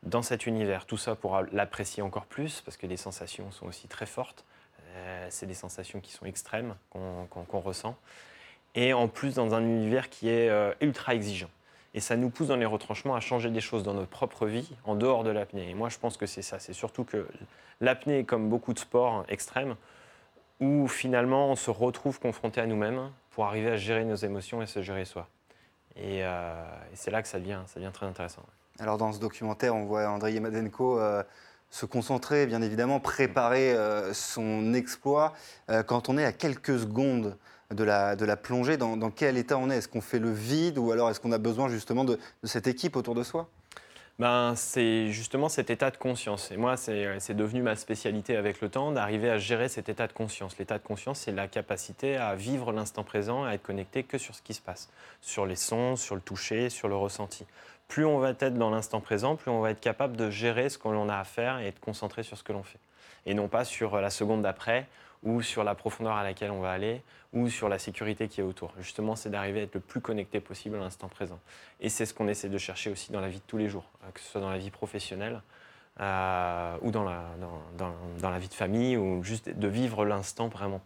dans 0.03 0.21
cet 0.21 0.45
univers. 0.45 0.85
Tout 0.85 0.97
ça 0.97 1.15
pour 1.15 1.41
l'apprécier 1.51 2.03
encore 2.03 2.25
plus, 2.25 2.61
parce 2.61 2.77
que 2.77 2.87
les 2.87 2.97
sensations 2.97 3.51
sont 3.51 3.67
aussi 3.67 3.87
très 3.87 4.05
fortes. 4.05 4.45
Euh, 4.95 5.27
c'est 5.29 5.45
des 5.45 5.53
sensations 5.53 5.99
qui 5.99 6.11
sont 6.11 6.25
extrêmes, 6.25 6.75
qu'on 6.89 7.59
ressent. 7.59 7.95
Et 8.75 8.93
en 8.93 9.07
plus, 9.07 9.35
dans 9.35 9.53
un 9.53 9.61
univers 9.61 10.09
qui 10.09 10.29
est 10.29 10.49
euh, 10.49 10.73
ultra 10.81 11.15
exigeant. 11.15 11.49
Et 11.93 11.99
ça 11.99 12.15
nous 12.15 12.29
pousse 12.29 12.47
dans 12.47 12.55
les 12.55 12.65
retranchements 12.65 13.15
à 13.15 13.19
changer 13.19 13.49
des 13.49 13.61
choses 13.61 13.83
dans 13.83 13.93
notre 13.93 14.09
propre 14.09 14.45
vie, 14.45 14.69
en 14.85 14.95
dehors 14.95 15.23
de 15.23 15.31
l'apnée. 15.31 15.69
Et 15.69 15.73
moi, 15.73 15.89
je 15.89 15.97
pense 15.97 16.17
que 16.17 16.27
c'est 16.27 16.43
ça. 16.43 16.59
C'est 16.59 16.73
surtout 16.73 17.03
que 17.03 17.27
l'apnée 17.81 18.25
comme 18.25 18.47
beaucoup 18.49 18.73
de 18.73 18.79
sports 18.79 19.25
extrêmes, 19.27 19.75
où 20.59 20.87
finalement, 20.87 21.49
on 21.49 21.55
se 21.55 21.71
retrouve 21.71 22.19
confronté 22.19 22.61
à 22.61 22.67
nous-mêmes 22.67 23.11
pour 23.31 23.45
arriver 23.45 23.71
à 23.71 23.77
gérer 23.77 24.05
nos 24.05 24.15
émotions 24.15 24.61
et 24.61 24.67
se 24.67 24.81
gérer 24.81 25.05
soi. 25.05 25.27
Et, 25.95 26.23
euh, 26.23 26.63
c'est 26.93 27.11
là 27.11 27.21
que 27.21 27.27
ça 27.27 27.39
devient, 27.39 27.61
ça 27.65 27.79
devient 27.79 27.91
très 27.91 28.05
intéressant. 28.05 28.43
Alors 28.79 28.97
dans 28.97 29.11
ce 29.11 29.19
documentaire, 29.19 29.75
on 29.75 29.85
voit 29.85 30.07
Andrei 30.07 30.33
Yemadenko 30.33 30.99
euh, 30.99 31.21
se 31.69 31.85
concentrer, 31.85 32.45
bien 32.47 32.61
évidemment, 32.61 32.99
préparer 32.99 33.73
euh, 33.73 34.13
son 34.13 34.73
exploit. 34.73 35.33
Euh, 35.69 35.83
quand 35.83 36.07
on 36.07 36.17
est 36.17 36.23
à 36.23 36.31
quelques 36.31 36.79
secondes 36.79 37.37
de 37.71 37.83
la, 37.83 38.15
de 38.15 38.25
la 38.25 38.37
plongée, 38.37 38.77
dans, 38.77 39.11
quel 39.11 39.37
état 39.37 39.57
on 39.57 39.69
est? 39.69 39.77
Est-ce 39.77 39.89
qu'on 39.89 40.01
fait 40.01 40.19
le 40.19 40.31
vide 40.31 40.77
ou 40.77 40.91
alors 40.91 41.09
est-ce 41.09 41.19
qu'on 41.19 41.33
a 41.33 41.37
besoin 41.37 41.67
justement 41.67 42.05
de, 42.05 42.17
cette 42.43 42.67
équipe 42.67 42.95
autour 42.95 43.15
de 43.15 43.23
soi? 43.23 43.49
Ben, 44.17 44.53
c'est 44.55 45.11
justement 45.11 45.47
cet 45.47 45.69
état 45.69 45.91
de 45.91 45.97
conscience. 45.97 46.51
Et 46.51 46.57
moi, 46.57 46.75
c'est 46.75 47.33
devenu 47.33 47.61
ma 47.61 47.75
spécialité 47.77 48.35
avec 48.35 48.59
le 48.59 48.67
temps, 48.67 48.91
d'arriver 48.91 49.29
à 49.29 49.37
gérer 49.37 49.69
cet 49.69 49.87
état 49.87 50.07
de 50.07 50.13
conscience. 50.13 50.57
L'état 50.57 50.77
de 50.77 50.83
conscience, 50.83 51.19
c'est 51.19 51.31
la 51.31 51.47
capacité 51.47 52.17
à 52.17 52.35
vivre 52.35 52.73
l'instant 52.73 53.03
présent, 53.03 53.45
à 53.45 53.53
être 53.53 53.63
connecté 53.63 54.03
que 54.03 54.17
sur 54.17 54.35
ce 54.35 54.41
qui 54.41 54.53
se 54.53 54.61
passe, 54.61 54.89
sur 55.21 55.45
les 55.45 55.55
sons, 55.55 55.95
sur 55.95 56.15
le 56.15 56.21
toucher, 56.21 56.69
sur 56.69 56.89
le 56.89 56.95
ressenti. 56.95 57.45
Plus 57.89 58.05
on 58.05 58.19
va 58.19 58.29
être 58.29 58.53
dans 58.53 58.69
l'instant 58.69 59.01
présent, 59.01 59.35
plus 59.35 59.51
on 59.51 59.59
va 59.59 59.71
être 59.71 59.81
capable 59.81 60.15
de 60.15 60.29
gérer 60.29 60.69
ce 60.69 60.77
que 60.77 60.87
l'on 60.87 61.09
a 61.09 61.17
à 61.17 61.23
faire 61.25 61.59
et 61.59 61.67
être 61.67 61.79
concentré 61.81 62.23
sur 62.23 62.37
ce 62.37 62.43
que 62.43 62.53
l'on 62.53 62.63
fait. 62.63 62.79
Et 63.25 63.33
non 63.33 63.49
pas 63.49 63.65
sur 63.65 63.99
la 63.99 64.09
seconde 64.09 64.43
d'après, 64.43 64.87
ou 65.23 65.41
sur 65.41 65.65
la 65.65 65.75
profondeur 65.75 66.13
à 66.13 66.23
laquelle 66.23 66.51
on 66.51 66.61
va 66.61 66.71
aller, 66.71 67.01
ou 67.33 67.49
sur 67.49 67.67
la 67.67 67.77
sécurité 67.77 68.27
qui 68.29 68.39
est 68.39 68.43
autour. 68.43 68.71
Justement, 68.79 69.15
c'est 69.17 69.29
d'arriver 69.29 69.59
à 69.59 69.63
être 69.63 69.73
le 69.73 69.81
plus 69.81 69.99
connecté 70.01 70.39
possible 70.39 70.77
à 70.77 70.79
l'instant 70.79 71.09
présent. 71.09 71.39
Et 71.81 71.89
c'est 71.89 72.05
ce 72.05 72.13
qu'on 72.13 72.27
essaie 72.29 72.47
de 72.47 72.57
chercher 72.57 72.89
aussi 72.89 73.11
dans 73.11 73.19
la 73.19 73.27
vie 73.27 73.39
de 73.39 73.43
tous 73.45 73.57
les 73.57 73.67
jours, 73.67 73.85
euh, 74.05 74.11
que 74.13 74.19
ce 74.21 74.27
soit 74.31 74.39
dans 74.41 74.49
la 74.49 74.57
vie 74.57 74.71
professionnelle 74.71 75.41
euh, 75.99 76.77
ou 76.81 76.91
dans 76.91 77.03
la, 77.03 77.23
dans, 77.41 77.61
dans- 77.85 77.95
dans 78.21 78.29
la 78.29 78.39
vie 78.39 78.47
de 78.47 78.53
famille, 78.53 78.95
ou 78.97 79.21
juste 79.23 79.49
de 79.49 79.67
vivre 79.67 80.05
l'instant 80.05 80.47
vraiment 80.47 80.79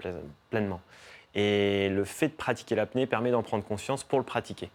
pleinement. 0.50 0.82
Et 1.36 1.90
le 1.90 2.04
fait 2.06 2.30
de 2.30 2.34
pratiquer 2.34 2.76
l'apnée 2.76 3.06
permet 3.06 3.30
d'en 3.32 3.44
prendre 3.44 3.64
conscience 3.64 4.04
pour 4.04 4.20
le 4.20 4.26
pratiquer. 4.26 4.72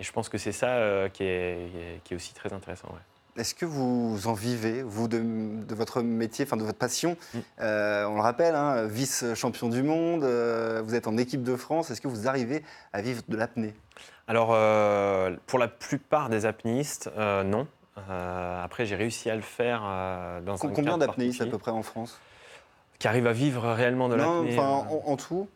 Et 0.00 0.02
je 0.02 0.12
pense 0.12 0.28
que 0.28 0.38
c'est 0.38 0.52
ça 0.52 0.68
euh, 0.70 1.08
qui, 1.08 1.24
est, 1.24 2.00
qui 2.04 2.14
est 2.14 2.16
aussi 2.16 2.32
très 2.34 2.52
intéressant. 2.52 2.88
ouais. 2.88 3.40
Est-ce 3.40 3.54
que 3.54 3.64
vous 3.66 4.26
en 4.26 4.32
vivez, 4.32 4.82
vous, 4.82 5.06
de, 5.06 5.18
de 5.64 5.74
votre 5.74 6.02
métier, 6.02 6.44
enfin 6.44 6.56
de 6.56 6.64
votre 6.64 6.78
passion 6.78 7.16
Mm. 7.32 7.38
Euh, 7.60 8.04
On 8.06 8.14
le 8.16 8.20
rappelle, 8.22 8.54
hein, 8.56 8.86
vice-champion 8.86 9.68
du 9.68 9.82
monde, 9.82 10.24
euh, 10.24 10.82
vous 10.84 10.94
êtes 10.94 11.06
en 11.06 11.16
équipe 11.16 11.42
de 11.44 11.54
France. 11.54 11.90
Est-ce 11.90 12.00
que 12.00 12.08
vous 12.08 12.26
arrivez 12.26 12.64
à 12.92 13.02
vivre 13.02 13.22
de 13.28 13.36
l'apnée? 13.36 13.74
Alors, 14.26 14.48
pour 15.46 15.58
la 15.58 15.68
plupart 15.68 16.28
des 16.28 16.46
apnéistes, 16.46 17.10
non. 17.16 17.66
Après, 17.96 18.86
j'ai 18.86 18.96
réussi 18.96 19.28
à 19.28 19.34
le 19.36 19.42
faire 19.42 19.80
dans 20.44 20.54
un 20.54 20.68
Combien 20.68 20.98
d'apnéistes 20.98 21.42
à 21.42 21.46
peu 21.46 21.58
près 21.58 21.72
en 21.72 21.82
France? 21.82 22.18
Qui 22.98 23.08
arrivent 23.08 23.26
à 23.26 23.32
vivre 23.32 23.68
réellement 23.72 24.08
de 24.08 24.14
l'apnée 24.14 24.52
enfin 24.52 24.86
en, 24.88 25.02
en 25.06 25.16
tout 25.16 25.48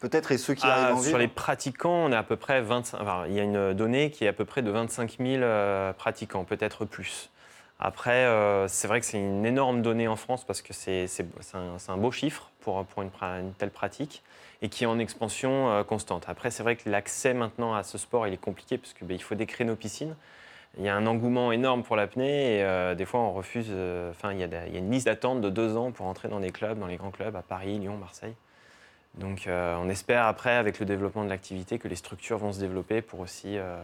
Peut-être, 0.00 0.32
et 0.32 0.38
ceux 0.38 0.54
qui 0.54 0.64
Ah, 0.64 0.84
arrivent 0.84 0.96
en 0.96 1.02
sur 1.02 1.18
les 1.18 1.28
pratiquants, 1.28 2.06
on 2.06 2.12
est 2.12 2.16
à 2.16 2.22
peu 2.22 2.36
près 2.36 2.60
25. 2.62 3.00
enfin, 3.00 3.24
il 3.26 3.34
y 3.34 3.40
a 3.40 3.42
une 3.42 3.74
donnée 3.74 4.10
qui 4.10 4.24
est 4.24 4.28
à 4.28 4.32
peu 4.32 4.44
près 4.44 4.62
de 4.62 4.70
25 4.70 5.16
000 5.18 5.42
euh, 5.42 5.92
pratiquants, 5.92 6.44
peut-être 6.44 6.84
plus. 6.84 7.30
Après, 7.80 8.24
euh, 8.24 8.66
c'est 8.66 8.88
vrai 8.88 8.98
que 8.98 9.06
c'est 9.06 9.18
une 9.18 9.46
énorme 9.46 9.82
donnée 9.82 10.08
en 10.08 10.16
France 10.16 10.44
parce 10.44 10.62
que 10.62 10.72
c'est 10.72 11.06
un, 11.54 11.76
un 11.92 11.96
beau 11.96 12.10
chiffre 12.10 12.50
pour, 12.60 12.84
pour 12.84 13.02
une, 13.02 13.10
telle 13.56 13.70
pratique 13.70 14.22
et 14.62 14.68
qui 14.68 14.82
est 14.82 14.88
en 14.88 14.98
expansion 14.98 15.70
euh, 15.70 15.84
constante. 15.84 16.24
Après, 16.28 16.50
c'est 16.50 16.64
vrai 16.64 16.74
que 16.74 16.90
l'accès 16.90 17.34
maintenant 17.34 17.74
à 17.74 17.84
ce 17.84 17.96
sport, 17.96 18.26
il 18.26 18.34
est 18.34 18.40
compliqué 18.40 18.78
parce 18.78 18.94
qu'il 18.94 19.22
faut 19.22 19.36
des 19.36 19.46
créneaux 19.46 19.76
piscines. 19.76 20.16
Il 20.76 20.84
y 20.84 20.88
a 20.88 20.96
un 20.96 21.06
engouement 21.06 21.52
énorme 21.52 21.84
pour 21.84 21.94
l'apnée 21.94 22.56
et 22.56 22.64
euh, 22.64 22.96
des 22.96 23.04
fois 23.04 23.20
on 23.20 23.32
refuse. 23.32 23.72
Enfin, 24.10 24.32
il, 24.32 24.42
a 24.42 24.66
il 24.66 24.72
y 24.72 24.76
a 24.76 24.80
une 24.80 24.90
liste 24.90 25.06
d'attente 25.06 25.40
de 25.40 25.48
deux 25.48 25.76
ans 25.76 25.92
pour 25.92 26.06
entrer 26.06 26.28
dans 26.28 26.40
des 26.40 26.50
clubs, 26.50 26.78
dans 26.78 26.88
les 26.88 26.96
grands 26.96 27.12
clubs 27.12 27.34
à 27.36 27.42
Paris, 27.42 27.78
Lyon, 27.78 27.96
Marseille. 27.96 28.34
Donc 29.18 29.46
euh, 29.46 29.76
on 29.80 29.88
espère 29.88 30.26
après, 30.26 30.54
avec 30.54 30.78
le 30.78 30.86
développement 30.86 31.24
de 31.24 31.28
l'activité, 31.28 31.78
que 31.78 31.88
les 31.88 31.96
structures 31.96 32.38
vont 32.38 32.52
se 32.52 32.60
développer 32.60 33.02
pour 33.02 33.20
aussi 33.20 33.58
euh, 33.58 33.76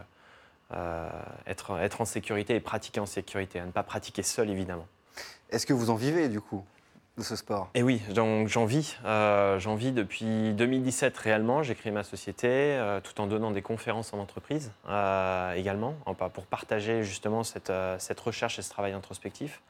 euh, 0.73 1.09
être, 1.45 1.77
être 1.79 2.01
en 2.01 2.05
sécurité 2.05 2.55
et 2.55 2.59
pratiquer 2.59 2.99
en 2.99 3.05
sécurité, 3.05 3.59
à 3.59 3.65
ne 3.65 3.71
pas 3.71 3.83
pratiquer 3.83 4.23
seul 4.23 4.49
évidemment. 4.49 4.87
Est-ce 5.51 5.65
que 5.65 5.73
vous 5.73 5.89
en 5.89 5.95
vivez 5.95 6.29
du 6.29 6.41
coup 6.41 6.63
de 7.17 7.23
ce 7.23 7.35
sport? 7.35 7.69
Et 7.75 7.83
oui, 7.83 8.01
j'en 8.13 8.47
j'en 8.47 8.65
vis. 8.65 8.97
J'en 9.03 9.75
vis 9.75 9.91
depuis 9.91 10.53
2017 10.53 11.15
réellement. 11.17 11.63
J'ai 11.63 11.75
créé 11.75 11.91
ma 11.91 12.03
société 12.03 12.77
tout 13.03 13.21
en 13.21 13.27
donnant 13.27 13.51
des 13.51 13.61
conférences 13.61 14.13
en 14.13 14.19
entreprise 14.19 14.71
également, 15.55 15.95
en- 16.05 16.13
pour 16.15 16.45
partager 16.45 17.03
justement 17.03 17.43
cette, 17.43 17.71
cette 17.99 18.19
recherche 18.19 18.57
et 18.59 18.61
ce 18.63 18.69
travail 18.69 18.91
introspectif. 18.93 19.61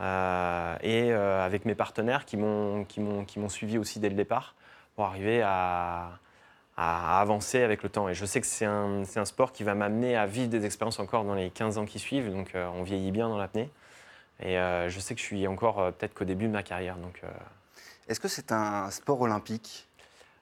Et 0.00 1.12
avec 1.12 1.64
mes 1.64 1.74
partenaires 1.74 2.24
qui 2.24 2.36
m'ont 2.36 2.84
qui 2.84 3.00
m'ont- 3.00 3.24
qui 3.24 3.38
m'ont 3.38 3.48
suivi 3.48 3.78
aussi 3.78 4.00
dès 4.00 4.08
le 4.08 4.16
départ 4.16 4.54
pour 4.94 5.04
arriver 5.04 5.42
à, 5.42 6.18
avancer 6.76 7.62
avec 7.62 7.82
le 7.82 7.88
temps. 7.88 8.08
Et 8.08 8.14
je 8.14 8.24
sais 8.24 8.40
que 8.40 8.46
c'est 8.46 8.64
un, 8.64 9.02
un 9.14 9.24
sport 9.24 9.52
qui 9.52 9.62
va 9.62 9.74
m'amener 9.74 10.16
à 10.16 10.26
vivre 10.26 10.48
des 10.48 10.66
expériences 10.66 10.98
encore 10.98 11.24
dans 11.24 11.34
les 11.34 11.50
15 11.50 11.78
ans 11.78 11.86
qui 11.86 11.98
suivent. 11.98 12.30
Donc 12.32 12.54
euh, 12.54 12.68
on 12.74 12.82
vieillit 12.82 13.12
bien 13.12 13.28
dans 13.28 13.38
l'apnée. 13.38 13.70
Et 14.40 14.58
euh, 14.58 14.88
je 14.88 14.98
sais 14.98 15.14
que 15.14 15.20
je 15.20 15.26
suis 15.26 15.46
encore 15.46 15.80
euh, 15.80 15.90
peut-être 15.92 16.14
qu'au 16.14 16.24
début 16.24 16.46
de 16.46 16.52
ma 16.52 16.64
carrière. 16.64 16.96
Donc, 16.96 17.22
Est-ce 18.08 18.18
que 18.18 18.28
c'est 18.28 18.50
un 18.50 18.90
sport 18.90 19.20
olympique? 19.20 19.88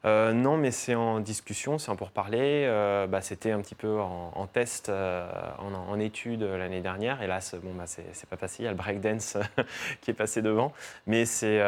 Euh, 0.05 0.33
non, 0.33 0.57
mais 0.57 0.73
c'est 0.73 0.95
en 0.97 1.21
discussion, 1.21 1.79
c'est 1.79 1.91
en 1.91 1.97
pourparler. 1.97 2.65
Euh, 2.67 3.07
bah, 3.07 3.21
C'était 3.21 3.53
un 3.53 3.61
petit 3.61 3.77
peu 3.77 4.01
en, 4.01 4.47
test, 4.53 4.88
euh, 4.88 5.31
en, 5.59 5.99
étude 6.01 6.43
l'année 6.43 6.81
dernière. 6.81 7.23
Hélas, 7.23 7.55
bon, 7.62 7.73
bah, 7.75 7.85
c'est 7.87 8.29
pas 8.29 8.37
passé. 8.37 8.62
Il 8.62 8.65
y 8.65 8.69
a 8.69 8.73
le 8.73 8.77
breakdance 8.77 9.37
qui 10.01 10.11
est 10.11 10.15
passé 10.15 10.43
devant. 10.43 10.73
Mais 11.07 11.25
c'est 11.25 11.62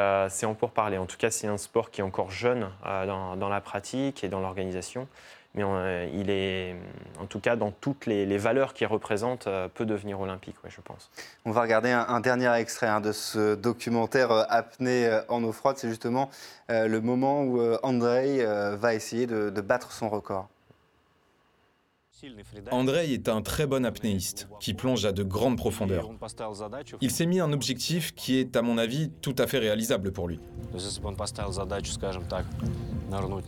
en 0.45 0.55
pourparler. 0.55 0.99
En 0.99 1.07
tout 1.07 1.17
cas, 1.17 1.31
c'est 1.31 1.47
un 1.47 1.59
sport 1.59 1.91
qui 1.91 2.01
est 2.01 2.05
encore 2.05 2.31
jeune 2.31 2.69
dans 2.85 3.49
la 3.49 3.61
pratique 3.61 4.25
et 4.25 4.29
dans 4.29 4.41
l'organisation. 4.41 5.07
Mais 5.55 5.63
euh, 5.63 6.09
il 6.13 6.31
est, 6.31 6.75
en 7.21 7.27
tout 7.27 7.39
cas, 7.39 7.55
dans 7.55 7.71
toutes 7.71 8.07
les, 8.07 8.39
valeurs 8.39 8.75
qu'il 8.75 8.89
représente, 8.89 9.47
euh, 9.47 9.69
peut 9.69 9.87
devenir 9.87 10.21
olympique, 10.21 10.57
ouais, 10.65 10.71
je 10.71 10.81
pense. 10.81 11.11
On 11.45 11.53
va 11.53 11.63
regarder 11.63 11.91
un, 11.91 12.21
dernier 12.21 12.53
extrait 12.55 12.89
hein, 12.89 13.01
de 13.01 13.13
ce 13.13 13.55
documentaire 13.55 14.33
euh, 14.33 14.43
Apnée 14.49 15.07
euh, 15.07 15.23
en 15.29 15.45
eau 15.45 15.53
froide. 15.53 15.77
C'est 15.79 15.89
justement 15.89 16.31
le 16.69 16.99
moment 16.99 17.43
où 17.43 17.61
euh, 17.61 17.79
Andrei 17.83 18.45
va 18.77 18.95
essayer 18.95 19.27
de 19.27 19.61
battre 19.61 19.93
son 19.93 20.09
record. 20.09 20.49
Andrei 22.71 23.13
est 23.13 23.29
un 23.29 23.43
très 23.43 23.67
bon 23.67 23.85
apnéiste 23.85 24.49
qui 24.61 24.75
plonge 24.75 25.05
à 25.05 25.13
de 25.13 25.23
grandes 25.23 25.57
profondeurs. 25.57 26.09
Il 27.01 27.11
s'est 27.11 27.27
mis 27.27 27.41
un 27.41 27.53
objectif 27.53 28.15
qui 28.15 28.37
est, 28.37 28.57
à 28.57 28.63
mon 28.63 28.79
avis, 28.79 29.11
tout 29.21 29.35
à 29.39 29.47
fait 29.47 29.59
réalisable 29.59 30.13
pour 30.13 30.29
lui. 30.29 30.41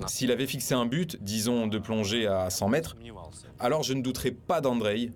S'il 0.07 0.31
avait 0.31 0.47
fixé 0.47 0.75
un 0.75 0.87
but, 0.87 1.23
disons 1.23 1.67
de 1.67 1.79
plonger 1.79 2.27
à 2.27 2.51
100 2.51 2.69
mètres, 2.69 2.97
alors 3.59 3.83
je 3.83 3.95
ne 3.95 4.03
douterais 4.03 4.31
pas 4.31 4.61
d'Andrei, 4.61 5.11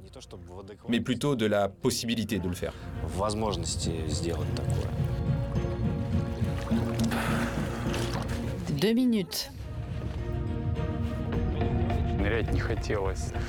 mais 0.89 1.01
plutôt 1.01 1.37
de 1.37 1.47
la 1.47 1.69
possibilité 1.69 2.39
de 2.39 2.49
le 2.49 2.55
faire. 2.55 2.75
Deux 8.81 8.93
minutes. 8.93 9.51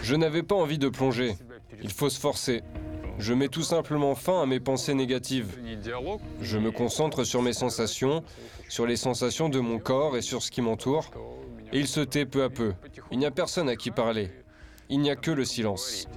Je 0.04 0.16
n'avais 0.16 0.44
pas 0.44 0.56
envie 0.56 0.78
de 0.78 0.90
plonger. 0.90 1.36
Il 1.82 1.92
faut 1.92 2.10
se 2.10 2.20
forcer. 2.20 2.64
Je 3.20 3.34
mets 3.34 3.50
tout 3.50 3.64
simplement 3.64 4.16
fin 4.16 4.42
à 4.42 4.46
mes 4.46 4.60
pensées 4.60 4.94
négatives. 4.94 5.60
Je 6.42 6.58
me 6.58 6.72
concentre 6.72 7.24
sur 7.24 7.42
mes 7.42 7.54
sensations, 7.54 8.24
sur 8.68 8.86
les 8.86 8.96
sensations 8.96 9.50
de 9.50 9.60
mon 9.60 9.80
corps 9.80 10.18
et 10.18 10.22
sur 10.22 10.42
ce 10.42 10.50
qui 10.50 10.62
m'entoure. 10.62 11.12
Et 11.72 11.80
il 11.80 11.88
se 11.88 12.02
tait 12.02 12.26
peu 12.26 12.44
à 12.44 12.50
peu. 12.50 12.74
Il 13.12 13.20
n'y 13.20 13.26
a 13.26 13.32
personne 13.32 13.70
à 13.70 13.76
qui 13.76 13.92
parler. 13.92 14.32
Il 14.90 15.00
n'y 15.00 15.10
a 15.10 15.16
que 15.16 15.32
le 15.32 15.46
silence. 15.46 16.08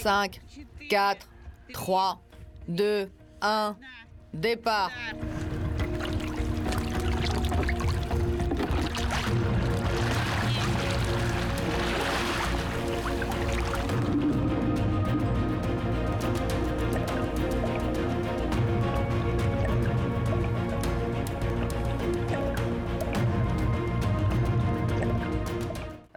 5, 0.00 0.40
4, 0.88 1.28
3, 1.72 2.20
2, 2.68 3.10
1, 3.42 3.76
départ. 4.34 4.90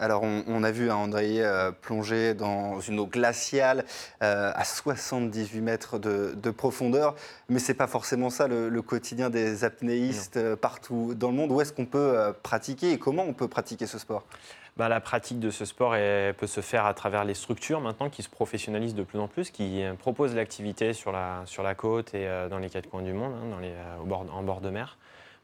Alors, 0.02 0.24
on, 0.24 0.44
on 0.48 0.64
a 0.64 0.72
vu 0.72 0.90
hein, 0.90 0.96
André 0.96 1.44
euh, 1.44 1.72
plonger 1.72 2.34
dans 2.34 2.80
une 2.80 3.00
eau 3.00 3.06
glaciale 3.06 3.84
euh, 4.24 4.52
à 4.56 4.64
78 4.64 5.60
mètres 5.60 6.00
de, 6.00 6.34
de 6.42 6.52
profondeur, 6.52 7.16
mais 7.50 7.60
c'est 7.60 7.74
pas 7.74 7.88
forcément 7.88 8.30
ça 8.30 8.48
le, 8.48 8.70
le 8.70 8.82
quotidien 8.82 9.30
des 9.30 9.66
apnéistes 9.66 10.38
euh, 10.38 10.56
partout 10.56 11.16
dans 11.16 11.32
le 11.32 11.36
monde. 11.36 11.52
Où 11.52 11.60
est-ce 11.60 11.74
qu'on 11.74 11.86
peut 11.86 12.34
pratiquer 12.44 12.94
et 12.94 12.98
comment 12.98 13.24
on 13.24 13.34
peut 13.34 13.50
pratiquer 13.50 13.88
ce 13.88 14.00
sport? 14.00 14.24
Bah, 14.78 14.88
la 14.88 15.02
pratique 15.02 15.42
de 15.42 15.50
ce 15.50 15.66
sport 15.66 15.96
elle 15.96 16.34
peut 16.34 16.48
se 16.48 16.62
faire 16.62 16.86
à 16.86 16.94
travers 16.94 17.26
les 17.26 17.34
structures 17.34 17.82
maintenant 17.82 18.10
qui 18.10 18.24
se 18.24 18.30
professionnalisent 18.30 18.96
de 18.96 19.04
plus 19.04 19.20
en 19.20 19.28
plus, 19.28 19.52
qui 19.52 19.84
proposent 20.00 20.34
l'activité 20.34 20.94
sur 20.94 21.12
la, 21.12 21.42
sur 21.46 21.64
la 21.64 21.76
côte 21.76 22.14
et 22.14 22.26
dans 22.50 22.60
les 22.60 22.70
quatre 22.70 22.90
coins 22.90 23.02
du 23.02 23.12
monde, 23.12 23.34
hein, 23.34 23.50
dans 23.50 23.60
les, 23.60 23.74
au 24.02 24.06
bord, 24.06 24.26
en 24.32 24.44
bord 24.44 24.62
de 24.62 24.70
mer. 24.70 24.98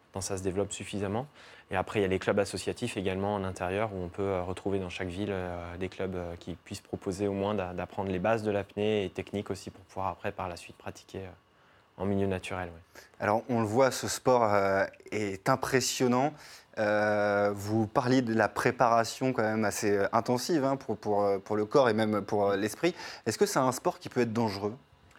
Maintenant, 0.08 0.22
ça 0.22 0.38
se 0.38 0.44
développe 0.44 0.72
suffisamment. 0.72 1.28
Et 1.72 1.76
après, 1.76 2.00
il 2.00 2.02
y 2.04 2.06
a 2.06 2.08
les 2.08 2.20
clubs 2.20 2.40
associatifs 2.40 2.96
également 2.96 3.36
en 3.36 3.44
intérieur 3.44 3.92
où 3.94 4.04
on 4.04 4.08
peut 4.08 4.22
euh, 4.22 4.44
retrouver 4.44 4.80
dans 4.80 4.90
chaque 4.90 5.08
ville 5.08 5.32
euh, 5.32 5.78
des 5.78 5.90
clubs 5.90 6.16
euh, 6.16 6.36
qui 6.40 6.54
puissent 6.54 6.82
proposer 6.82 7.28
au 7.28 7.34
moins 7.34 7.56
d'a- 7.56 7.74
d'apprendre 7.74 8.12
les 8.12 8.20
bases 8.20 8.44
de 8.44 8.52
l'apnée 8.52 9.06
et 9.06 9.10
techniques 9.10 9.50
aussi 9.50 9.72
pour 9.72 9.84
pouvoir 9.86 10.08
après, 10.08 10.32
par 10.32 10.48
la 10.48 10.58
suite, 10.58 10.78
pratiquer 10.78 11.22
en 11.98 12.06
milieu 12.06 12.28
naturel. 12.28 12.70
Alors, 13.20 13.44
on 13.50 13.62
le 13.62 13.66
voit, 13.66 13.90
ce 13.90 14.08
sport 14.08 14.54
est 15.12 15.48
impressionnant. 15.48 16.34
Vous 16.78 17.88
parliez 17.88 18.22
de 18.22 18.34
la 18.34 18.50
préparation 18.50 19.32
quand 19.32 19.44
même 19.44 19.64
assez 19.64 19.98
intensive 20.12 20.66
hein, 20.66 20.76
pour, 20.76 21.56
le 21.56 21.66
corps 21.66 21.88
et 21.88 21.94
même 21.94 22.22
pour 22.22 22.52
l'esprit. 22.52 22.94
Est-ce 23.26 23.38
que 23.38 23.46
c'est 23.46 23.60
un 23.60 23.72
sport 23.72 24.00
qui 24.00 24.10
peut 24.10 24.20
être 24.22 24.34
dangereux? 24.34 24.76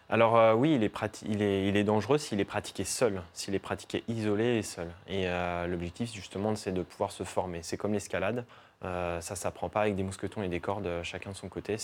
Alors 0.09 0.37
euh, 0.37 0.55
oui, 0.55 0.75
il 0.75 1.42
est, 1.42 1.85
dangereux 1.85 2.19
s'il 2.19 2.38
est 2.38 2.45
pratiqué 2.45 2.85
seul, 2.85 3.23
s'il 3.33 3.57
est 3.57 3.61
pratiqué 3.61 4.05
isolé 4.07 4.59
et 4.59 4.62
seul. 4.62 4.87
Et 5.09 5.27
euh, 5.27 5.66
l'objectif 5.66 6.12
justement, 6.14 6.55
c'est 6.55 6.73
de 6.73 6.83
pouvoir 6.83 7.11
se 7.11 7.25
former. 7.25 7.59
C'est 7.62 7.77
comme 7.77 7.92
l'escalade, 7.92 8.45
euh, 8.85 9.21
ça 9.21 9.35
ne 9.35 9.38
s'apprend 9.38 9.69
pas 9.69 9.81
avec 9.81 9.97
des 9.97 10.05
mousquetons 10.05 10.45
et 10.45 10.49
des 10.49 10.61
cordes, 10.61 10.87
euh, 10.87 11.03
chacun 11.03 11.31
de 11.31 11.37
son 11.37 11.49
côté. 11.49 11.77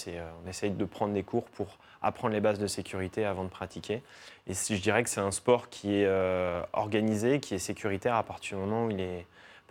On 0.45 0.49
essaye 0.49 0.71
de 0.71 0.85
prendre 0.85 1.15
des 1.15 1.25
cours 1.25 1.47
pour 1.47 1.79
apprendre 2.01 2.33
les 2.33 2.41
bases 2.41 2.61
de 2.61 2.69
sécurité 2.69 3.25
avant 3.25 3.43
de 3.43 3.49
pratiquer. 3.49 4.03
Et 4.47 4.55
je 4.55 4.81
dirais 4.81 5.03
que 5.03 5.11
c'est 5.11 5.21
un 5.21 5.33
sport 5.33 5.69
qui 5.69 5.95
est 5.95 6.09
organisé, 6.73 7.41
qui 7.41 7.55
est 7.55 7.59
sécuritaire 7.59 8.15
à 8.15 8.23
partir 8.23 8.59
du 8.59 8.65
moment 8.65 8.87
où 8.87 8.91
il 8.91 9.01
est 9.01 9.27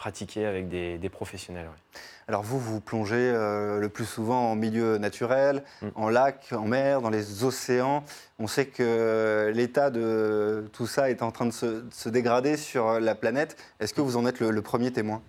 pratiqué 0.05 0.47
avec 0.47 0.67
des, 0.67 0.97
des 0.97 1.09
professionnels. 1.09 1.67
ouais. 1.67 2.01
Alors 2.27 2.41
vous, 2.41 2.59
vous 2.59 2.79
plongez 2.81 3.17
euh, 3.31 3.77
le 3.77 3.87
plus 3.87 4.05
souvent 4.05 4.51
en 4.51 4.55
milieu 4.55 4.97
naturel, 4.97 5.63
Mm. 5.83 5.87
en 5.93 6.09
lac, 6.09 6.47
en 6.53 6.65
mer, 6.65 7.01
dans 7.01 7.11
les 7.11 7.43
océans. 7.43 8.03
On 8.39 8.47
sait 8.47 8.65
que 8.65 9.51
l'état 9.53 9.91
de 9.91 10.67
tout 10.73 10.87
ça 10.87 11.11
est 11.11 11.21
en 11.21 11.29
train 11.31 11.45
de 11.45 11.51
se, 11.51 11.65
de 11.65 11.93
se 11.93 12.09
dégrader 12.09 12.57
sur 12.57 12.99
la 12.99 13.13
planète. 13.13 13.57
Est-ce 13.79 13.93
que 13.93 14.01
vous 14.01 14.17
en 14.17 14.25
êtes 14.25 14.39
le, 14.39 14.49
le 14.49 14.61
premier 14.63 14.91
témoin? 14.91 15.21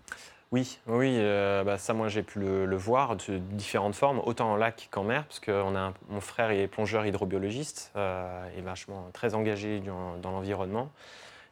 Oui, 0.53 0.79
oui, 0.87 1.17
euh, 1.19 1.65
bah, 1.65 1.77
ça 1.79 1.93
moi 1.93 2.09
j'ai 2.09 2.23
pu 2.23 2.39
le, 2.39 2.65
le 2.67 2.77
voir 2.77 3.17
de 3.17 3.39
différentes 3.39 3.95
formes, 3.95 4.21
autant 4.25 4.53
en 4.53 4.57
lac 4.57 4.89
qu'en 4.91 5.05
mer, 5.05 5.25
parce 5.27 5.41
que 5.41 5.51
on 5.51 5.75
a 5.77 5.93
mon 6.09 6.21
frère 6.23 6.51
est 6.51 6.67
plongeur 6.67 7.05
hydrobiologiste, 7.05 7.91
euh, 7.97 8.59
est 8.59 8.63
vachement 8.63 9.09
très 9.13 9.35
engagé 9.35 9.81
dans, 9.81 10.17
dans 10.23 10.31
l'environnement, 10.31 10.91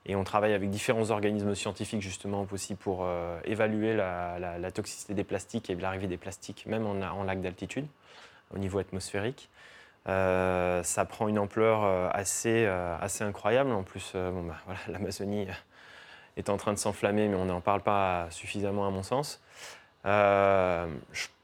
et 0.07 0.17
on 0.17 0.25
travaille 0.25 0.55
avec 0.55 0.71
différents 0.71 1.11
organismes 1.11 1.55
scientifiques 1.55 2.01
justement 2.01 2.47
aussi 2.51 2.75
pour 2.75 3.05
euh, 3.05 3.39
évaluer 3.45 3.95
la, 3.95 4.71
toxicité 4.73 5.15
des 5.15 5.25
plastiques 5.25 5.69
et 5.69 5.75
l'arrivée 5.75 6.07
des 6.07 6.17
plastiques, 6.17 6.65
même 6.67 6.87
en, 6.87 7.23
lac 7.25 7.41
d'altitude, 7.41 7.87
au 8.55 8.59
niveau 8.59 8.79
atmosphérique. 8.79 9.51
Euh, 10.09 10.83
ça 10.83 11.05
prend 11.05 11.29
une 11.29 11.39
ampleur 11.39 11.85
euh, 11.85 12.09
assez, 12.13 12.67
incroyable. 13.21 13.73
En 13.73 13.83
plus, 13.83 14.13
bah, 14.15 14.57
l'Amazonie 14.89 15.47
est 16.37 16.49
en 16.49 16.57
train 16.57 16.73
de 16.73 16.79
s'enflammer, 16.79 17.29
mais 17.29 17.37
on 17.37 17.45
n'en 17.45 17.61
parle 17.61 17.83
pas 17.83 18.27
suffisamment 18.31 18.87
à 18.87 18.91
mon 18.91 19.03
sens. 19.03 19.43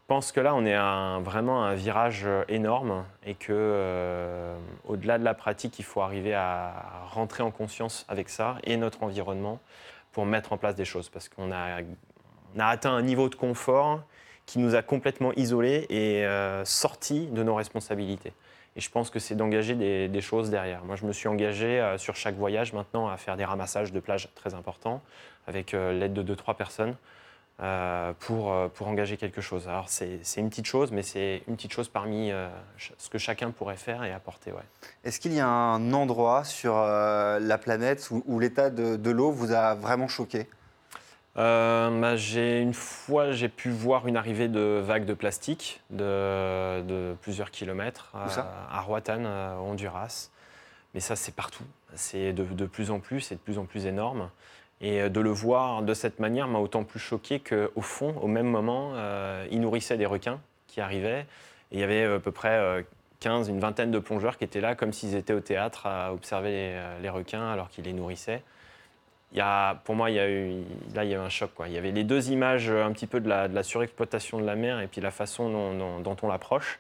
Pense 0.07 0.33
que 0.33 0.41
là, 0.41 0.55
on 0.55 0.65
est 0.65 0.77
vraiment 1.23 1.65
à 1.65 1.69
un 1.69 1.75
virage 1.75 2.23
euh, 2.25 2.45
énorme 2.49 3.05
et 3.25 3.35
que, 3.35 3.49
euh, 3.51 4.57
au-delà 4.87 5.19
de 5.19 5.25
la 5.25 5.35
pratique, 5.35 5.79
il 5.79 5.85
faut 5.85 6.01
arriver 6.01 6.35
à 6.35 7.05
rentrer 7.11 7.43
en 7.43 7.51
conscience 7.51 8.05
avec 8.09 8.29
ça 8.29 8.59
et 8.65 8.77
notre 8.77 9.03
environnement 9.03 9.61
pour 10.13 10.25
mettre 10.25 10.53
en 10.53 10.59
place 10.59 10.75
des 10.75 10.85
choses, 10.85 11.09
parce 11.09 11.29
qu'on 11.29 11.53
a, 11.53 11.81
atteint 12.59 12.93
un 12.93 13.03
niveau 13.03 13.29
de 13.29 13.35
confort 13.35 14.03
qui 14.47 14.59
nous 14.59 14.75
a 14.75 14.83
complètement 14.83 15.33
isolés 15.35 15.87
et 15.91 16.25
euh, 16.25 16.65
sortis 16.65 17.27
de 17.27 17.43
nos 17.43 17.55
responsabilités. 17.55 18.33
Et 18.77 18.81
je 18.81 18.91
pense 18.91 19.11
que 19.11 19.19
c'est 19.19 19.35
d'engager 19.35 19.75
des, 19.75 20.21
choses 20.21 20.51
derrière. 20.51 20.85
Moi, 20.85 20.97
je 20.97 21.07
me 21.07 21.13
suis 21.13 21.29
engagé 21.29 21.95
sur 21.97 22.15
chaque 22.15 22.35
voyage 22.37 22.75
maintenant 22.75 23.09
à 23.09 23.17
faire 23.17 23.39
des 23.39 23.45
ramassages 23.45 23.91
de 23.91 24.01
plage 24.01 24.29
très 24.35 24.53
importants 24.53 25.01
avec 25.47 25.73
l'aide 25.73 26.13
de 26.13 26.21
deux, 26.21 26.37
trois 26.37 26.55
personnes 26.55 26.95
euh, 27.61 28.13
pour, 28.21 28.53
euh, 28.53 28.69
pour 28.69 28.89
engager 28.89 29.17
quelque 29.17 29.41
chose. 29.41 29.69
Alors, 29.69 29.89
c'est 29.89 30.21
une 30.37 30.49
petite 30.51 30.67
chose, 30.67 30.93
mais 30.93 31.03
c'est 31.03 31.43
une 31.49 31.57
petite 31.57 31.73
chose 31.73 31.89
parmi 31.89 32.31
euh, 32.31 32.49
ce 32.99 33.09
que 33.09 33.19
chacun 33.19 33.51
pourrait 33.51 33.77
faire 33.77 34.05
et 34.05 34.13
apporter. 34.13 34.53
Ouais. 34.53 34.65
Est-ce 35.05 35.21
qu'il 35.21 35.33
y 35.33 35.41
a 35.41 35.49
un 35.49 35.93
endroit 35.93 36.45
sur 36.45 36.77
euh, 36.77 37.39
la 37.39 37.59
planète 37.59 38.09
où, 38.11 38.23
où 38.27 38.39
l'état 38.39 38.71
de, 38.71 38.97
de 38.97 39.11
l'eau 39.11 39.31
vous 39.31 39.53
a 39.53 39.75
vraiment 39.75 40.09
choqué? 40.09 40.49
Bah, 41.39 42.17
j'ai 42.17 42.63
une 42.63 42.73
fois 42.73 43.33
j'ai 43.33 43.51
pu 43.51 43.69
voir 43.69 44.09
une 44.09 44.17
arrivée 44.17 44.49
de 44.49 44.81
vagues 44.83 45.05
de 45.05 45.13
plastique 45.13 45.83
de, 45.91 46.81
de 46.81 47.15
plusieurs 47.21 47.51
kilomètres 47.51 48.11
à, 48.15 48.79
à 48.79 48.81
Roatan, 48.81 49.23
au 49.59 49.65
Honduras. 49.71 50.31
Mais 50.95 51.01
ça 51.01 51.15
c'est 51.15 51.35
partout. 51.35 51.65
C'est 51.95 52.33
de, 52.33 52.43
de 52.43 52.65
plus 52.65 52.91
en 52.91 53.01
plus, 53.01 53.21
c'est 53.21 53.35
de 53.35 53.41
plus 53.41 53.59
en 53.59 53.67
plus 53.67 53.85
énorme. 53.85 54.31
Et 54.81 55.03
euh, 55.03 55.09
de 55.09 55.21
le 55.21 55.31
voir 55.31 55.83
de 55.83 55.95
cette 55.95 56.19
manière 56.19 56.49
m'a 56.49 56.59
autant 56.59 56.85
plus 56.85 57.01
choqué 57.01 57.41
qu'au 57.41 57.81
fond, 57.81 58.15
au 58.21 58.27
même 58.27 58.47
moment, 58.47 58.93
euh, 58.95 59.47
ils 59.51 59.61
nourrissaient 59.61 59.97
des 59.97 60.07
requins 60.07 60.41
qui 60.67 60.81
arrivaient. 60.81 61.27
Et 61.73 61.77
il 61.77 61.81
y 61.81 61.83
avait 61.83 62.05
à 62.05 62.19
peu 62.19 62.33
près 62.33 62.57
euh, 62.59 62.83
15, 63.21 63.49
une 63.49 63.61
vingtaine 63.61 63.91
de 63.91 63.99
plongeurs 63.99 64.37
qui 64.37 64.45
étaient 64.45 64.61
là 64.61 64.75
comme 64.75 64.93
s'ils 64.93 65.15
étaient 65.15 65.33
au 65.33 65.41
théâtre 65.41 65.87
à 65.87 66.13
observer 66.13 66.51
les, 67.03 67.09
euh, 67.09 67.13
requins 67.13 67.51
alors 67.51 67.69
qu'ils 67.69 67.85
les 67.85 67.93
nourrissaient. 67.93 68.43
Il 69.33 69.39
y 69.39 69.41
a, 69.41 69.75
pour 69.85 69.95
moi, 69.95 70.11
il 70.11 70.17
y 70.17 70.21
a 70.21 70.29
eu, 70.29 70.63
là, 70.95 71.05
il 71.05 71.11
y 71.11 71.15
a 71.15 71.17
eu 71.17 71.21
un 71.21 71.29
choc. 71.29 71.51
Il 71.67 71.73
y 71.73 71.79
avait 71.79 71.91
les 71.91 72.05
deux 72.05 72.31
images 72.31 72.71
euh, 72.71 72.85
un 72.85 72.93
petit 72.93 73.07
peu 73.07 73.21
de 73.21 73.29
la, 73.29 73.63
surexploitation 73.63 74.39
de 74.39 74.47
la 74.47 74.55
mer 74.55 74.81
et 74.81 74.87
puis 74.87 75.01
la 75.01 75.11
façon 75.11 75.75
dont, 76.01 76.17
on 76.23 76.29
l'approche, 76.29 76.79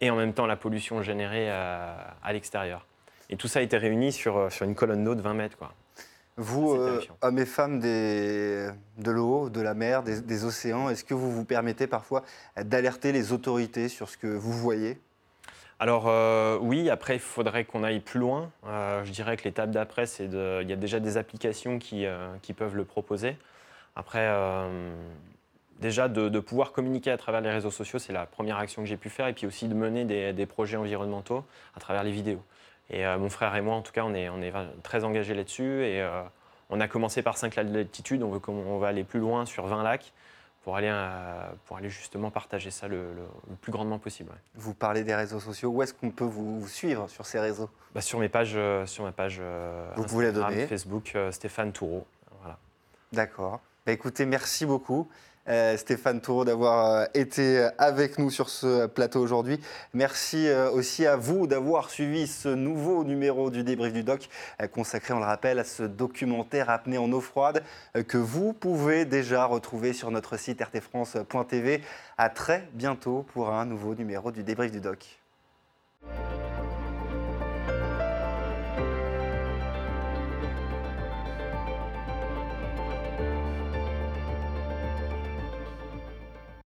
et 0.00 0.10
en 0.10 0.16
même 0.16 0.32
temps 0.32 0.46
la 0.46 0.56
pollution 0.56 1.02
générée 1.02 1.50
à, 1.50 2.32
l'extérieur. 2.32 2.84
Et 3.30 3.36
tout 3.36 3.48
ça 3.48 3.60
a 3.60 3.62
été 3.62 3.76
réuni 3.78 4.12
sur, 4.12 4.36
euh, 4.36 4.50
sur 4.50 4.66
une 4.66 4.74
colonne 4.74 5.04
d'eau 5.04 5.14
de 5.14 5.22
20 5.22 5.34
mètres. 5.34 5.56
Quoi. 5.56 5.72
Vous, 6.36 6.74
euh, 6.74 7.00
hommes 7.22 7.38
et 7.38 7.46
femmes 7.46 7.78
des, 7.78 8.68
de 8.98 9.10
l'eau, 9.12 9.50
de 9.50 9.60
la 9.60 9.74
mer, 9.74 10.02
des, 10.02 10.20
des 10.20 10.44
océans, 10.44 10.88
est-ce 10.88 11.04
que 11.04 11.14
vous 11.14 11.30
vous 11.30 11.44
permettez 11.44 11.86
parfois 11.86 12.24
d'alerter 12.56 13.12
les 13.12 13.32
autorités 13.32 13.88
sur 13.88 14.08
ce 14.08 14.16
que 14.16 14.26
vous 14.26 14.52
voyez? 14.52 14.98
Alors 15.78 16.06
euh, 16.08 16.58
oui, 16.60 16.90
après, 16.90 17.16
il 17.16 17.20
faudrait 17.20 17.64
qu'on 17.64 17.84
aille 17.84 18.00
plus 18.00 18.18
loin. 18.18 18.50
Euh, 18.66 19.04
je 19.04 19.12
dirais 19.12 19.36
que 19.36 19.44
l'étape 19.44 19.70
d'après, 19.70 20.06
c'est 20.06 20.26
de... 20.26 20.60
Il 20.62 20.68
y 20.68 20.72
a 20.72 20.76
déjà 20.76 20.98
des 20.98 21.16
applications 21.16 21.78
qui, 21.78 22.04
euh, 22.04 22.28
qui 22.42 22.52
peuvent 22.52 22.74
le 22.74 22.84
proposer. 22.84 23.36
Après, 23.94 24.28
déjà 25.78 26.08
de, 26.08 26.28
de 26.28 26.40
pouvoir 26.40 26.72
communiquer 26.72 27.12
à 27.12 27.16
travers 27.16 27.40
les 27.40 27.50
réseaux 27.50 27.70
sociaux, 27.70 28.00
c'est 28.00 28.12
la 28.12 28.26
première 28.26 28.58
action 28.58 28.82
que 28.82 28.88
j'ai 28.88 28.96
pu 28.96 29.08
faire, 29.08 29.28
et 29.28 29.32
puis 29.34 29.46
aussi 29.46 29.68
de 29.68 29.74
mener 29.74 30.04
des, 30.04 30.32
des 30.32 30.46
projets 30.46 30.76
environnementaux 30.76 31.44
à 31.76 31.80
travers 31.80 32.02
les 32.02 32.10
vidéos. 32.10 32.42
Et 32.90 33.06
euh, 33.06 33.18
mon 33.18 33.30
frère 33.30 33.54
et 33.56 33.60
moi, 33.62 33.74
en 33.76 33.82
tout 33.82 33.92
cas, 33.92 34.02
on 34.04 34.14
est, 34.14 34.28
on 34.28 34.40
est 34.42 34.50
vra- 34.50 34.68
très 34.82 35.04
engagés 35.04 35.34
là-dessus, 35.34 35.84
et 35.84 36.00
euh, 36.02 36.22
on 36.70 36.80
a 36.80 36.88
commencé 36.88 37.22
par 37.22 37.36
5 37.38 37.56
lacs 37.56 37.70
d'altitude, 37.72 38.22
on, 38.22 38.30
veut 38.30 38.40
on 38.48 38.78
va 38.78 38.88
aller 38.88 39.04
plus 39.04 39.20
loin 39.20 39.46
sur 39.46 39.66
20 39.66 39.82
lacs 39.82 40.12
pour 40.62 40.76
aller, 40.76 40.88
euh, 40.90 41.42
pour 41.66 41.76
aller 41.76 41.88
justement 41.90 42.30
partager 42.30 42.70
ça 42.70 42.88
le, 42.88 42.96
le- 43.14 43.26
le 43.50 43.56
plus 43.56 43.70
grandement 43.72 43.98
possible. 43.98 44.30
ouais. 44.30 44.38
Vous 44.54 44.72
parlez 44.74 45.02
des 45.04 45.14
réseaux 45.14 45.40
sociaux. 45.40 45.70
Où 45.70 45.82
est-ce 45.82 45.92
qu'on 45.94 46.10
peut 46.10 46.24
vous, 46.24 46.60
vous 46.60 46.68
suivre 46.68 47.08
sur 47.08 47.26
ces 47.26 47.38
réseaux? 47.38 47.68
Bah, 47.94 48.00
sur 48.00 48.18
mes 48.18 48.28
pages, 48.30 48.52
euh, 48.54 48.86
sur 48.86 49.04
ma 49.04 49.12
page 49.12 49.38
euh, 49.40 49.90
Vous 49.96 50.04
pouvez 50.04 50.24
la 50.24 50.30
Instagram, 50.30 50.52
donner. 50.54 50.66
Facebook, 50.66 51.12
euh, 51.16 51.30
Stéphane 51.32 51.72
Toureau. 51.72 52.06
Voilà. 52.40 52.58
D'accord. 53.12 53.60
Bah, 53.86 53.92
écoutez, 53.92 54.24
merci 54.26 54.64
beaucoup. 54.64 55.08
Euh, 55.48 55.76
Stéphane 55.76 56.20
Toureau 56.20 56.44
d'avoir 56.44 56.90
euh, 56.90 57.04
été 57.14 57.68
avec 57.78 58.18
nous 58.18 58.30
sur 58.30 58.48
ce 58.48 58.86
plateau 58.86 59.20
aujourd'hui. 59.20 59.60
Merci 59.92 60.48
euh, 60.48 60.70
aussi 60.70 61.06
à 61.06 61.16
vous 61.16 61.46
d'avoir 61.46 61.90
suivi 61.90 62.26
ce 62.26 62.48
nouveau 62.48 63.04
numéro 63.04 63.50
du 63.50 63.64
débrief 63.64 63.92
du 63.92 64.02
doc 64.02 64.28
euh, 64.60 64.66
consacré, 64.66 65.14
on 65.14 65.18
le 65.18 65.24
rappelle, 65.24 65.58
à 65.58 65.64
ce 65.64 65.82
documentaire 65.82 66.70
apnée 66.70 66.98
en 66.98 67.10
eau 67.12 67.20
froide 67.20 67.62
euh, 67.96 68.02
que 68.02 68.18
vous 68.18 68.52
pouvez 68.52 69.04
déjà 69.04 69.44
retrouver 69.44 69.92
sur 69.92 70.10
notre 70.10 70.36
site 70.36 70.62
rtfrance.tv. 70.62 71.82
À 72.16 72.28
très 72.28 72.68
bientôt 72.72 73.24
pour 73.32 73.50
un 73.50 73.66
nouveau 73.66 73.94
numéro 73.94 74.30
du 74.30 74.42
débrief 74.42 74.70
du 74.70 74.80
doc. 74.80 75.18